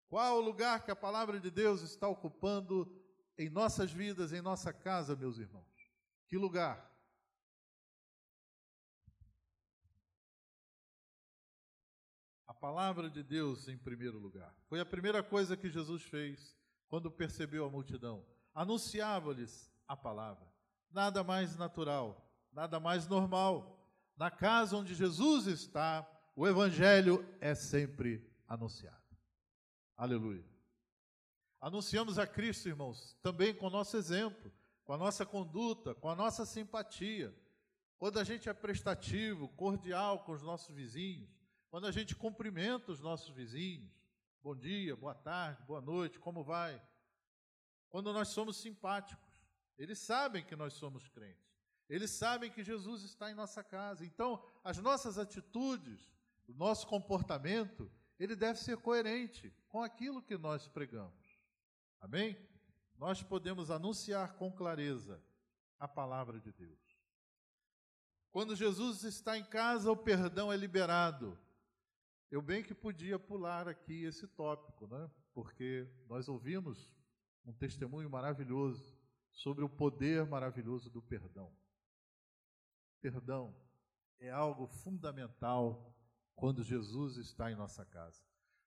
Qual 0.09 0.39
o 0.39 0.41
lugar 0.41 0.85
que 0.85 0.91
a 0.91 0.97
palavra 0.97 1.39
de 1.39 1.51
Deus 1.51 1.83
está 1.83 2.09
ocupando 2.09 2.91
em 3.37 3.51
nossas 3.51 3.93
vidas, 3.93 4.33
em 4.33 4.41
nossa 4.41 4.73
casa, 4.73 5.15
meus 5.15 5.39
irmãos? 5.39 5.67
Que 6.27 6.39
lugar? 6.39 6.89
palavra 12.59 13.09
de 13.09 13.23
Deus 13.23 13.69
em 13.69 13.79
primeiro 13.79 14.19
lugar. 14.19 14.55
Foi 14.69 14.81
a 14.81 14.87
primeira 14.87 15.23
coisa 15.23 15.57
que 15.57 15.71
Jesus 15.71 16.03
fez 16.03 16.57
quando 16.89 17.11
percebeu 17.11 17.65
a 17.65 17.71
multidão? 17.71 18.25
Anunciava-lhes 18.55 19.71
a 19.87 19.97
palavra. 19.97 20.47
Nada 20.91 21.23
mais 21.23 21.57
natural, 21.57 22.28
nada 22.53 22.79
mais 22.81 23.07
normal. 23.07 23.79
Na 24.17 24.31
casa 24.31 24.77
onde 24.77 24.95
Jesus 24.95 25.47
está, 25.47 26.09
o 26.35 26.47
evangelho 26.47 27.27
é 27.41 27.55
sempre 27.55 28.25
anunciado. 28.47 28.97
Aleluia. 29.97 30.45
Anunciamos 31.61 32.19
a 32.19 32.27
Cristo, 32.27 32.69
irmãos, 32.69 33.17
também 33.21 33.53
com 33.55 33.67
o 33.67 33.71
nosso 33.71 33.97
exemplo, 33.97 34.53
com 34.85 34.93
a 34.93 34.99
nossa 34.99 35.27
conduta, 35.27 35.95
com 35.95 36.09
a 36.09 36.15
nossa 36.15 36.47
simpatia. 36.47 37.35
Quando 37.99 38.21
a 38.21 38.25
gente 38.25 38.49
é 38.49 38.55
prestativo, 38.55 39.49
cordial 39.49 40.25
com 40.25 40.33
os 40.33 40.43
nossos 40.43 40.75
vizinhos, 40.75 41.29
quando 41.69 41.87
a 41.87 41.91
gente 41.91 42.15
cumprimenta 42.15 42.93
os 42.93 43.01
nossos 43.01 43.35
vizinhos, 43.35 43.93
bom 44.41 44.57
dia, 44.57 44.95
boa 44.95 45.15
tarde, 45.15 45.63
boa 45.65 45.81
noite, 45.81 46.19
como 46.21 46.45
vai? 46.45 46.81
Quando 47.89 48.13
nós 48.13 48.29
somos 48.29 48.57
simpáticos, 48.57 49.29
eles 49.77 49.99
sabem 49.99 50.45
que 50.45 50.55
nós 50.55 50.75
somos 50.75 51.09
crentes. 51.09 51.48
Eles 51.89 52.11
sabem 52.11 52.51
que 52.51 52.63
Jesus 52.63 53.03
está 53.03 53.31
em 53.31 53.35
nossa 53.35 53.65
casa. 53.65 54.05
Então, 54.05 54.45
as 54.63 54.79
nossas 54.79 55.17
atitudes, 55.19 56.13
o 56.47 56.53
nosso 56.53 56.87
comportamento, 56.87 57.91
ele 58.19 58.37
deve 58.37 58.59
ser 58.59 58.77
coerente 58.77 59.53
com 59.69 59.83
aquilo 59.83 60.23
que 60.23 60.37
nós 60.37 60.69
pregamos. 60.69 61.27
Amém? 62.01 62.37
Nós 62.97 63.23
podemos 63.23 63.71
anunciar 63.71 64.35
com 64.35 64.53
clareza 64.53 65.23
a 65.79 65.89
palavra 65.89 66.39
de 66.41 66.53
Deus. 66.53 66.99
Quando 68.31 68.55
Jesus 68.55 69.05
está 69.05 69.39
em 69.39 69.45
casa, 69.45 69.91
o 69.91 69.97
perdão 69.97 70.53
é 70.53 70.57
liberado. 70.57 71.39
Eu 72.31 72.43
bem 72.43 72.63
que 72.63 72.75
podia 72.75 73.19
pular 73.19 73.67
aqui 73.67 74.05
esse 74.05 74.27
tópico, 74.27 74.87
né? 74.87 75.11
Porque 75.33 75.89
nós 76.07 76.29
ouvimos 76.29 76.93
um 77.45 77.53
testemunho 77.53 78.11
maravilhoso 78.11 78.99
sobre 79.33 79.65
o 79.65 79.69
poder 79.69 80.27
maravilhoso 80.27 80.91
do 80.91 81.01
perdão. 81.01 81.51
Perdão 83.01 83.55
é 84.21 84.31
algo 84.31 84.67
fundamental 84.67 85.95
quando 86.35 86.63
Jesus 86.63 87.17
está 87.17 87.51
em 87.51 87.57
nossa 87.57 87.85
casa. 87.85 88.23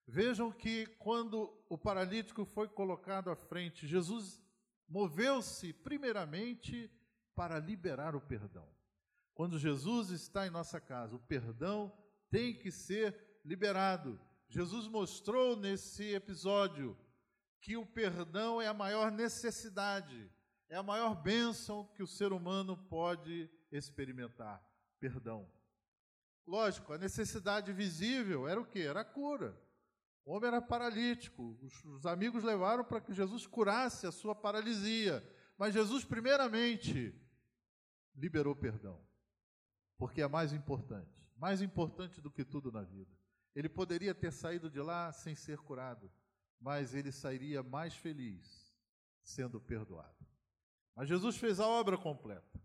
Vejam 0.07 0.51
que 0.51 0.85
quando 0.97 1.53
o 1.69 1.77
paralítico 1.77 2.43
foi 2.45 2.67
colocado 2.67 3.29
à 3.29 3.35
frente, 3.35 3.87
Jesus 3.87 4.41
moveu-se 4.87 5.71
primeiramente 5.73 6.91
para 7.35 7.59
liberar 7.59 8.15
o 8.15 8.21
perdão. 8.21 8.67
Quando 9.33 9.57
Jesus 9.57 10.09
está 10.09 10.45
em 10.45 10.49
nossa 10.49 10.81
casa, 10.81 11.15
o 11.15 11.19
perdão 11.19 11.91
tem 12.29 12.53
que 12.53 12.71
ser 12.71 13.39
liberado. 13.43 14.19
Jesus 14.49 14.87
mostrou 14.87 15.55
nesse 15.55 16.13
episódio 16.13 16.97
que 17.61 17.77
o 17.77 17.85
perdão 17.85 18.61
é 18.61 18.67
a 18.67 18.73
maior 18.73 19.11
necessidade, 19.11 20.29
é 20.67 20.75
a 20.75 20.83
maior 20.83 21.15
bênção 21.15 21.87
que 21.95 22.03
o 22.03 22.07
ser 22.07 22.33
humano 22.33 22.75
pode 22.89 23.49
experimentar. 23.71 24.63
Perdão. 24.99 25.49
Lógico, 26.45 26.93
a 26.93 26.97
necessidade 26.97 27.71
visível 27.71 28.47
era 28.47 28.59
o 28.59 28.65
que? 28.65 28.79
Era 28.79 29.01
a 29.01 29.05
cura. 29.05 29.59
O 30.25 30.33
homem 30.33 30.49
era 30.49 30.61
paralítico. 30.61 31.57
Os, 31.61 31.83
os 31.85 32.05
amigos 32.05 32.43
levaram 32.43 32.83
para 32.83 33.01
que 33.01 33.13
Jesus 33.13 33.47
curasse 33.47 34.05
a 34.05 34.11
sua 34.11 34.35
paralisia. 34.35 35.25
Mas 35.57 35.73
Jesus, 35.73 36.03
primeiramente, 36.03 37.15
liberou 38.15 38.55
perdão. 38.55 38.99
Porque 39.97 40.21
é 40.21 40.27
mais 40.27 40.53
importante. 40.53 41.25
Mais 41.37 41.61
importante 41.61 42.21
do 42.21 42.31
que 42.31 42.43
tudo 42.43 42.71
na 42.71 42.83
vida. 42.83 43.11
Ele 43.55 43.69
poderia 43.69 44.13
ter 44.13 44.31
saído 44.31 44.69
de 44.69 44.79
lá 44.79 45.11
sem 45.11 45.35
ser 45.35 45.57
curado, 45.59 46.11
mas 46.59 46.93
ele 46.93 47.11
sairia 47.11 47.61
mais 47.61 47.93
feliz 47.95 48.73
sendo 49.21 49.59
perdoado. 49.59 50.25
Mas 50.95 51.09
Jesus 51.09 51.37
fez 51.37 51.59
a 51.59 51.67
obra 51.67 51.97
completa. 51.97 52.61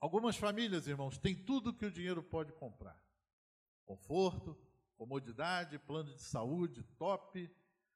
Algumas 0.00 0.36
famílias, 0.36 0.86
irmãos, 0.86 1.18
têm 1.18 1.34
tudo 1.34 1.74
que 1.74 1.84
o 1.84 1.90
dinheiro 1.90 2.22
pode 2.22 2.52
comprar: 2.54 2.98
conforto, 3.84 4.56
comodidade, 4.96 5.78
plano 5.78 6.12
de 6.14 6.22
saúde 6.22 6.82
top, 6.96 7.50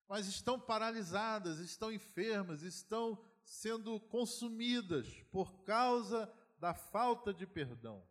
mas 0.06 0.26
estão 0.26 0.60
paralisadas, 0.60 1.58
estão 1.58 1.90
enfermas, 1.90 2.62
estão 2.62 3.18
sendo 3.42 3.98
consumidas 3.98 5.08
por 5.30 5.62
causa 5.62 6.30
da 6.58 6.74
falta 6.74 7.32
de 7.32 7.46
perdão. 7.46 8.06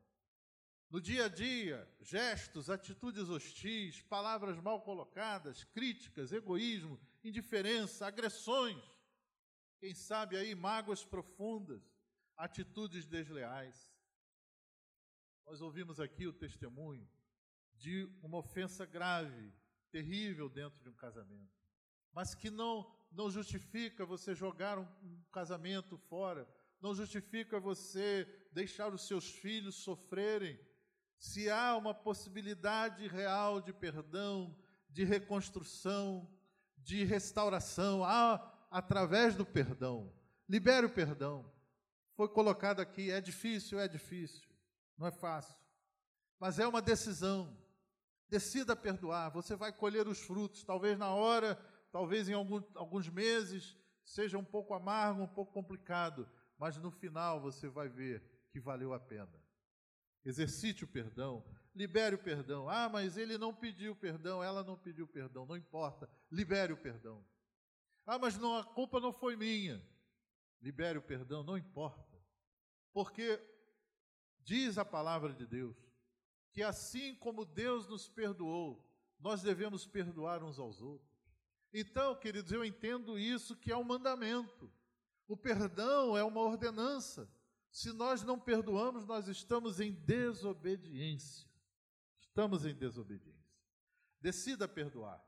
No 0.89 1.01
dia 1.01 1.25
a 1.25 1.27
dia, 1.27 1.87
gestos, 2.01 2.69
atitudes 2.69 3.29
hostis, 3.29 4.01
palavras 4.01 4.59
mal 4.59 4.81
colocadas, 4.81 5.63
críticas, 5.63 6.31
egoísmo, 6.31 6.99
indiferença, 7.23 8.05
agressões, 8.05 8.83
quem 9.79 9.93
sabe 9.93 10.37
aí 10.37 10.53
mágoas 10.53 11.03
profundas, 11.03 11.92
atitudes 12.37 13.05
desleais. 13.05 13.91
Nós 15.45 15.61
ouvimos 15.61 15.99
aqui 15.99 16.27
o 16.27 16.33
testemunho 16.33 17.07
de 17.75 18.09
uma 18.21 18.37
ofensa 18.37 18.85
grave, 18.85 19.51
terrível 19.91 20.49
dentro 20.49 20.81
de 20.81 20.89
um 20.89 20.93
casamento, 20.93 21.53
mas 22.11 22.33
que 22.33 22.49
não 22.49 22.91
não 23.13 23.29
justifica 23.29 24.05
você 24.05 24.33
jogar 24.33 24.79
um, 24.79 24.87
um 25.03 25.21
casamento 25.31 25.97
fora, 25.97 26.47
não 26.81 26.93
justifica 26.93 27.59
você 27.59 28.27
deixar 28.51 28.93
os 28.93 29.07
seus 29.07 29.29
filhos 29.29 29.75
sofrerem. 29.75 30.59
Se 31.17 31.49
há 31.49 31.77
uma 31.77 31.93
possibilidade 31.93 33.07
real 33.07 33.61
de 33.61 33.71
perdão, 33.71 34.57
de 34.89 35.03
reconstrução, 35.03 36.29
de 36.77 37.03
restauração, 37.03 38.03
há 38.03 38.51
através 38.69 39.35
do 39.35 39.45
perdão. 39.45 40.11
Libere 40.49 40.87
o 40.87 40.93
perdão. 40.93 41.49
Foi 42.15 42.27
colocado 42.29 42.79
aqui, 42.79 43.09
é 43.09 43.19
difícil, 43.19 43.79
é 43.79 43.87
difícil, 43.87 44.47
não 44.97 45.07
é 45.07 45.11
fácil, 45.11 45.57
mas 46.39 46.59
é 46.59 46.67
uma 46.67 46.81
decisão. 46.81 47.57
Decida 48.29 48.75
perdoar, 48.75 49.29
você 49.29 49.55
vai 49.55 49.71
colher 49.71 50.07
os 50.07 50.19
frutos, 50.19 50.63
talvez 50.63 50.97
na 50.97 51.13
hora, 51.13 51.55
talvez 51.91 52.29
em 52.29 52.33
algum, 52.33 52.61
alguns 52.75 53.09
meses, 53.09 53.77
seja 54.05 54.37
um 54.37 54.43
pouco 54.43 54.73
amargo, 54.73 55.21
um 55.21 55.27
pouco 55.27 55.53
complicado, 55.53 56.29
mas 56.57 56.77
no 56.77 56.91
final 56.91 57.41
você 57.41 57.67
vai 57.67 57.89
ver 57.89 58.23
que 58.51 58.59
valeu 58.59 58.93
a 58.93 58.99
pena. 58.99 59.33
Exercite 60.25 60.83
o 60.83 60.87
perdão, 60.87 61.43
libere 61.75 62.15
o 62.15 62.23
perdão. 62.23 62.69
Ah, 62.69 62.89
mas 62.89 63.17
ele 63.17 63.37
não 63.37 63.53
pediu 63.53 63.95
perdão, 63.95 64.43
ela 64.43 64.63
não 64.63 64.77
pediu 64.77 65.07
perdão, 65.07 65.45
não 65.45 65.57
importa, 65.57 66.09
libere 66.31 66.73
o 66.73 66.77
perdão. 66.77 67.25
Ah, 68.05 68.17
mas 68.17 68.37
não, 68.37 68.57
a 68.57 68.63
culpa 68.63 68.99
não 68.99 69.13
foi 69.13 69.35
minha 69.35 69.83
libere 70.63 70.97
o 70.97 71.01
perdão, 71.01 71.43
não 71.43 71.57
importa. 71.57 72.17
Porque 72.93 73.39
diz 74.39 74.77
a 74.77 74.85
palavra 74.85 75.33
de 75.33 75.45
Deus 75.45 75.77
que 76.51 76.63
assim 76.63 77.15
como 77.15 77.45
Deus 77.45 77.87
nos 77.87 78.07
perdoou, 78.07 78.87
nós 79.19 79.41
devemos 79.41 79.85
perdoar 79.87 80.43
uns 80.43 80.59
aos 80.59 80.81
outros. 80.81 81.11
Então, 81.73 82.15
queridos, 82.15 82.51
eu 82.51 82.63
entendo 82.63 83.17
isso 83.17 83.55
que 83.55 83.71
é 83.71 83.77
um 83.77 83.83
mandamento. 83.83 84.71
O 85.27 85.35
perdão 85.35 86.15
é 86.15 86.23
uma 86.23 86.41
ordenança. 86.41 87.27
Se 87.71 87.91
nós 87.91 88.21
não 88.21 88.39
perdoamos, 88.39 89.03
nós 89.05 89.27
estamos 89.27 89.79
em 89.79 89.91
desobediência. 89.91 91.49
Estamos 92.21 92.65
em 92.65 92.75
desobediência. 92.75 93.57
Decida 94.21 94.67
perdoar. 94.67 95.25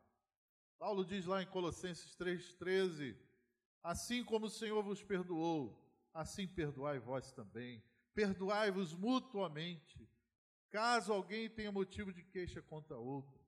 Paulo 0.78 1.04
diz 1.04 1.26
lá 1.26 1.42
em 1.42 1.48
Colossenses 1.48 2.16
3,13: 2.16 3.18
Assim 3.86 4.24
como 4.24 4.48
o 4.48 4.50
Senhor 4.50 4.82
vos 4.82 5.04
perdoou, 5.04 5.80
assim 6.12 6.48
perdoai 6.48 6.98
vós 6.98 7.32
também. 7.32 7.84
Perdoai-vos 8.16 8.96
mutuamente, 8.96 10.10
caso 10.72 11.14
alguém 11.14 11.48
tenha 11.48 11.72
motivo 11.72 12.12
de 12.12 12.24
queixa 12.24 12.64
contra 12.64 12.98
outro. 12.98 13.40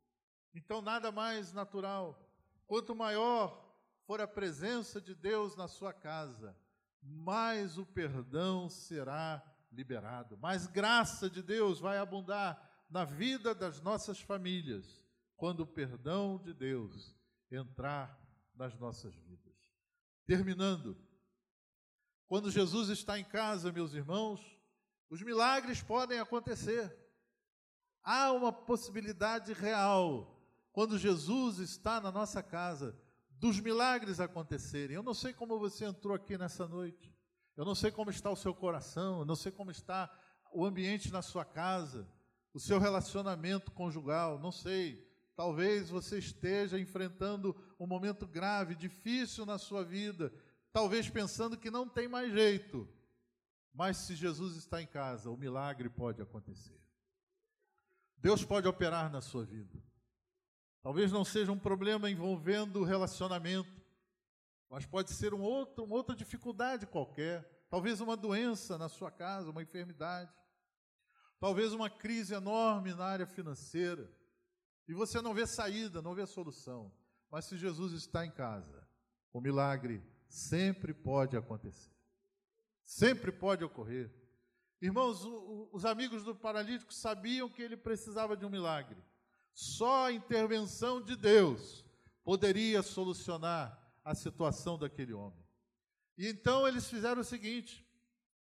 Então, 0.54 0.80
nada 0.80 1.12
mais 1.12 1.52
natural. 1.54 2.24
Quanto 2.68 2.96
maior 2.96 3.68
for 4.06 4.22
a 4.22 4.28
presença 4.28 5.02
de 5.02 5.16
Deus 5.16 5.56
na 5.56 5.68
sua 5.68 5.92
casa, 5.92 6.56
mais 7.02 7.80
o 7.80 7.86
perdão 7.88 8.70
será 8.70 9.44
liberado, 9.72 10.38
mais 10.38 10.68
graça 10.68 11.28
de 11.32 11.42
Deus 11.42 11.80
vai 11.80 11.98
abundar 11.98 12.86
na 12.92 13.04
vida 13.04 13.56
das 13.56 13.82
nossas 13.82 14.22
famílias, 14.22 15.04
quando 15.36 15.62
o 15.62 15.68
perdão 15.68 16.38
de 16.38 16.54
Deus 16.54 17.16
entrar 17.50 18.16
nas 18.54 18.78
nossas 18.78 19.16
vidas. 19.16 19.47
Terminando, 20.28 20.98
quando 22.28 22.52
Jesus 22.52 22.90
está 22.90 23.18
em 23.18 23.24
casa, 23.24 23.72
meus 23.72 23.94
irmãos, 23.94 24.42
os 25.10 25.22
milagres 25.22 25.82
podem 25.82 26.20
acontecer. 26.20 26.94
Há 28.04 28.34
uma 28.34 28.52
possibilidade 28.52 29.54
real, 29.54 30.38
quando 30.74 31.00
Jesus 31.00 31.60
está 31.60 32.02
na 32.02 32.12
nossa 32.12 32.44
casa, 32.44 32.94
dos 33.30 33.58
milagres 33.62 34.20
acontecerem. 34.20 34.98
Eu 34.98 35.04
não 35.04 35.14
sei 35.14 35.32
como 35.32 35.58
você 35.58 35.86
entrou 35.86 36.14
aqui 36.14 36.38
nessa 36.38 36.68
noite, 36.68 37.16
eu 37.56 37.64
não 37.64 37.74
sei 37.74 37.90
como 37.90 38.12
está 38.12 38.30
o 38.30 38.36
seu 38.36 38.54
coração, 38.54 39.20
eu 39.20 39.26
não 39.26 39.36
sei 39.36 39.50
como 39.50 39.72
está 39.72 40.14
o 40.52 40.66
ambiente 40.66 41.10
na 41.10 41.22
sua 41.22 41.46
casa, 41.46 42.06
o 42.54 42.60
seu 42.60 42.80
relacionamento 42.80 43.72
conjugal, 43.72 44.38
não 44.40 44.52
sei. 44.52 45.07
Talvez 45.38 45.92
você 45.92 46.18
esteja 46.18 46.80
enfrentando 46.80 47.56
um 47.80 47.86
momento 47.86 48.26
grave, 48.26 48.74
difícil 48.74 49.46
na 49.46 49.60
sua 49.60 49.84
vida, 49.84 50.34
talvez 50.74 51.08
pensando 51.08 51.56
que 51.56 51.70
não 51.70 51.88
tem 51.88 52.08
mais 52.08 52.34
jeito. 52.34 52.90
Mas 53.72 53.98
se 53.98 54.16
Jesus 54.16 54.56
está 54.56 54.82
em 54.82 54.88
casa, 54.88 55.30
o 55.30 55.38
milagre 55.38 55.90
pode 55.90 56.20
acontecer. 56.24 56.82
Deus 58.18 58.44
pode 58.44 58.68
operar 58.68 59.12
na 59.12 59.22
sua 59.22 59.46
vida. 59.46 59.80
Talvez 60.82 61.12
não 61.12 61.24
seja 61.24 61.52
um 61.52 61.60
problema 61.60 62.10
envolvendo 62.10 62.84
relacionamento, 62.84 63.80
mas 64.68 64.88
pode 64.88 65.12
ser 65.12 65.36
um 65.36 65.42
outro, 65.42 65.84
uma 65.84 65.96
outra 65.96 66.16
dificuldade 66.16 66.88
qualquer. 66.88 67.68
Talvez 67.70 68.02
uma 68.02 68.18
doença 68.18 68.76
na 68.76 68.90
sua 68.90 69.12
casa, 69.12 69.52
uma 69.52 69.62
enfermidade. 69.62 70.34
Talvez 71.40 71.74
uma 71.74 71.92
crise 71.92 72.34
enorme 72.34 72.96
na 72.96 73.06
área 73.06 73.28
financeira. 73.28 74.12
E 74.88 74.94
você 74.94 75.22
não 75.22 75.34
vê 75.34 75.46
saída, 75.46 76.02
não 76.02 76.16
vê 76.16 76.26
solução. 76.26 76.92
Mas 77.30 77.46
se 77.46 77.58
Jesus 77.58 77.92
está 77.94 78.26
em 78.26 78.32
casa, 78.32 78.88
o 79.34 79.42
milagre 79.42 80.02
sempre 80.30 80.94
pode 80.94 81.36
acontecer. 81.36 81.92
Sempre 82.84 83.32
pode 83.32 83.64
ocorrer. 83.64 84.14
Irmãos, 84.82 85.26
os 85.72 85.86
amigos 85.86 86.24
do 86.24 86.36
paralítico 86.36 86.94
sabiam 86.94 87.50
que 87.50 87.62
ele 87.62 87.76
precisava 87.76 88.38
de 88.38 88.46
um 88.46 88.50
milagre. 88.50 88.98
Só 89.54 90.06
a 90.06 90.12
intervenção 90.14 91.02
de 91.02 91.16
Deus 91.16 91.84
poderia 92.24 92.84
solucionar 92.84 93.78
a 94.06 94.14
situação 94.14 94.78
daquele 94.78 95.14
homem. 95.14 95.44
E 96.18 96.28
então 96.28 96.68
eles 96.68 96.88
fizeram 96.90 97.22
o 97.22 97.26
seguinte: 97.26 97.86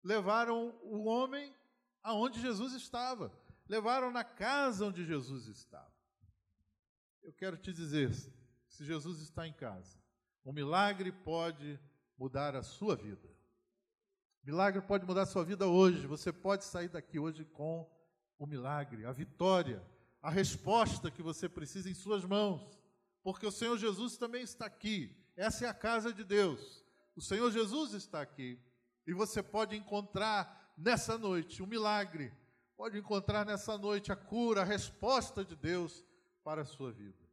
levaram 0.04 0.78
o 0.84 1.06
homem 1.06 1.56
aonde 2.04 2.40
Jesus 2.40 2.74
estava, 2.74 3.32
levaram 3.68 4.12
na 4.12 4.24
casa 4.24 4.86
onde 4.86 5.06
Jesus 5.06 5.48
estava. 5.48 5.95
Eu 7.26 7.34
quero 7.34 7.58
te 7.58 7.74
dizer, 7.74 8.14
se 8.68 8.86
Jesus 8.86 9.20
está 9.20 9.46
em 9.46 9.52
casa, 9.52 9.98
um 10.46 10.54
milagre 10.54 11.12
pode 11.12 11.78
mudar 12.18 12.56
a 12.56 12.64
sua 12.64 12.96
vida. 12.96 13.28
Milagre 14.44 14.82
pode 14.82 15.06
mudar 15.06 15.24
a 15.24 15.26
sua 15.26 15.44
vida 15.44 15.68
hoje. 15.68 16.08
Você 16.08 16.32
pode 16.32 16.64
sair 16.64 16.88
daqui 16.88 17.20
hoje 17.20 17.44
com 17.44 17.92
o 18.38 18.46
milagre, 18.46 19.06
a 19.06 19.12
vitória 19.12 19.84
a 20.26 20.32
resposta 20.32 21.12
que 21.12 21.22
você 21.22 21.48
precisa 21.48 21.88
em 21.88 21.94
suas 21.94 22.26
mãos, 22.26 22.60
porque 23.22 23.46
o 23.46 23.52
Senhor 23.52 23.78
Jesus 23.78 24.18
também 24.18 24.42
está 24.42 24.66
aqui. 24.66 25.16
Essa 25.38 25.68
é 25.68 25.70
a 25.70 25.74
casa 25.74 26.12
de 26.12 26.24
Deus. 26.24 26.84
O 27.16 27.22
Senhor 27.22 27.52
Jesus 27.52 27.94
está 27.94 28.22
aqui 28.24 28.60
e 29.06 29.14
você 29.14 29.44
pode 29.44 29.76
encontrar 29.76 30.74
nessa 30.76 31.16
noite 31.16 31.62
um 31.62 31.68
milagre, 31.68 32.34
pode 32.76 32.98
encontrar 32.98 33.46
nessa 33.46 33.78
noite 33.78 34.12
a 34.12 34.16
cura, 34.16 34.62
a 34.62 34.66
resposta 34.66 35.46
de 35.46 35.56
Deus 35.56 36.04
para 36.46 36.62
a 36.62 36.66
sua 36.66 36.92
vida. 36.92 37.28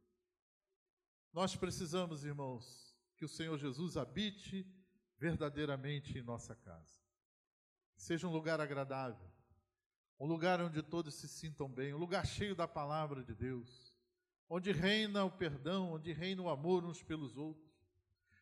Nós 1.31 1.55
precisamos, 1.55 2.25
irmãos, 2.25 2.97
que 3.15 3.23
o 3.23 3.29
Senhor 3.29 3.59
Jesus 3.59 3.95
habite 3.95 4.67
verdadeiramente 5.19 6.17
em 6.17 6.23
nossa 6.23 6.55
casa. 6.55 6.99
Seja 7.95 8.27
um 8.27 8.31
lugar 8.31 8.59
agradável, 8.59 9.31
um 10.19 10.25
lugar 10.25 10.59
onde 10.59 10.81
todos 10.81 11.13
se 11.13 11.27
sintam 11.27 11.69
bem, 11.69 11.93
um 11.93 11.99
lugar 11.99 12.25
cheio 12.25 12.55
da 12.55 12.67
palavra 12.67 13.23
de 13.23 13.35
Deus, 13.35 13.93
onde 14.49 14.71
reina 14.71 15.23
o 15.23 15.31
perdão, 15.31 15.91
onde 15.91 16.11
reina 16.11 16.41
o 16.41 16.49
amor 16.49 16.83
uns 16.83 17.03
pelos 17.03 17.37
outros, 17.37 17.71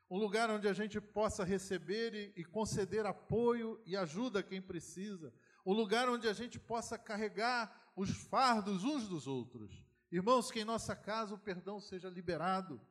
um 0.09 0.17
lugar 0.17 0.49
onde 0.49 0.69
a 0.69 0.73
gente 0.73 1.01
possa 1.01 1.43
receber 1.43 2.31
e, 2.33 2.45
conceder 2.45 3.05
apoio 3.05 3.81
e 3.85 3.97
ajuda 3.97 4.39
a 4.39 4.43
quem 4.43 4.61
precisa, 4.61 5.33
um 5.65 5.73
lugar 5.73 6.07
onde 6.07 6.29
a 6.29 6.33
gente 6.33 6.57
possa 6.57 6.97
carregar 6.97 7.91
os 7.93 8.09
fardos 8.09 8.85
uns 8.85 9.09
dos 9.09 9.27
outros. 9.27 9.90
Irmãos, 10.11 10.51
que 10.51 10.59
em 10.59 10.65
nossa 10.65 10.95
casa 10.95 11.33
o 11.35 11.39
perdão 11.39 11.79
seja 11.79 12.09
liberado. 12.09 12.81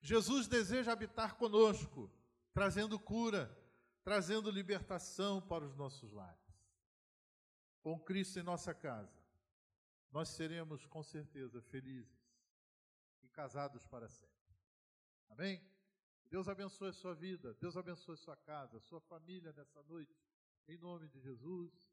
Jesus 0.00 0.46
deseja 0.46 0.92
habitar 0.92 1.36
conosco, 1.36 2.10
trazendo 2.52 2.98
cura, 2.98 3.50
trazendo 4.04 4.50
libertação 4.50 5.40
para 5.40 5.64
os 5.64 5.74
nossos 5.76 6.12
lares 6.12 6.42
com 7.82 7.98
Cristo 7.98 8.38
em 8.38 8.42
nossa 8.42 8.72
casa, 8.72 9.20
nós 10.10 10.28
seremos 10.28 10.86
com 10.86 11.02
certeza 11.02 11.60
felizes 11.60 12.30
e 13.22 13.28
casados 13.28 13.86
para 13.86 14.08
sempre. 14.08 14.32
Amém? 15.28 15.60
Deus 16.26 16.48
abençoe 16.48 16.90
a 16.90 16.92
sua 16.92 17.14
vida, 17.14 17.54
Deus 17.54 17.76
abençoe 17.76 18.14
a 18.14 18.18
sua 18.18 18.36
casa, 18.36 18.76
a 18.76 18.80
sua 18.80 19.00
família 19.00 19.52
nessa 19.52 19.82
noite, 19.82 20.16
em 20.68 20.78
nome 20.78 21.08
de 21.08 21.20
Jesus. 21.20 21.91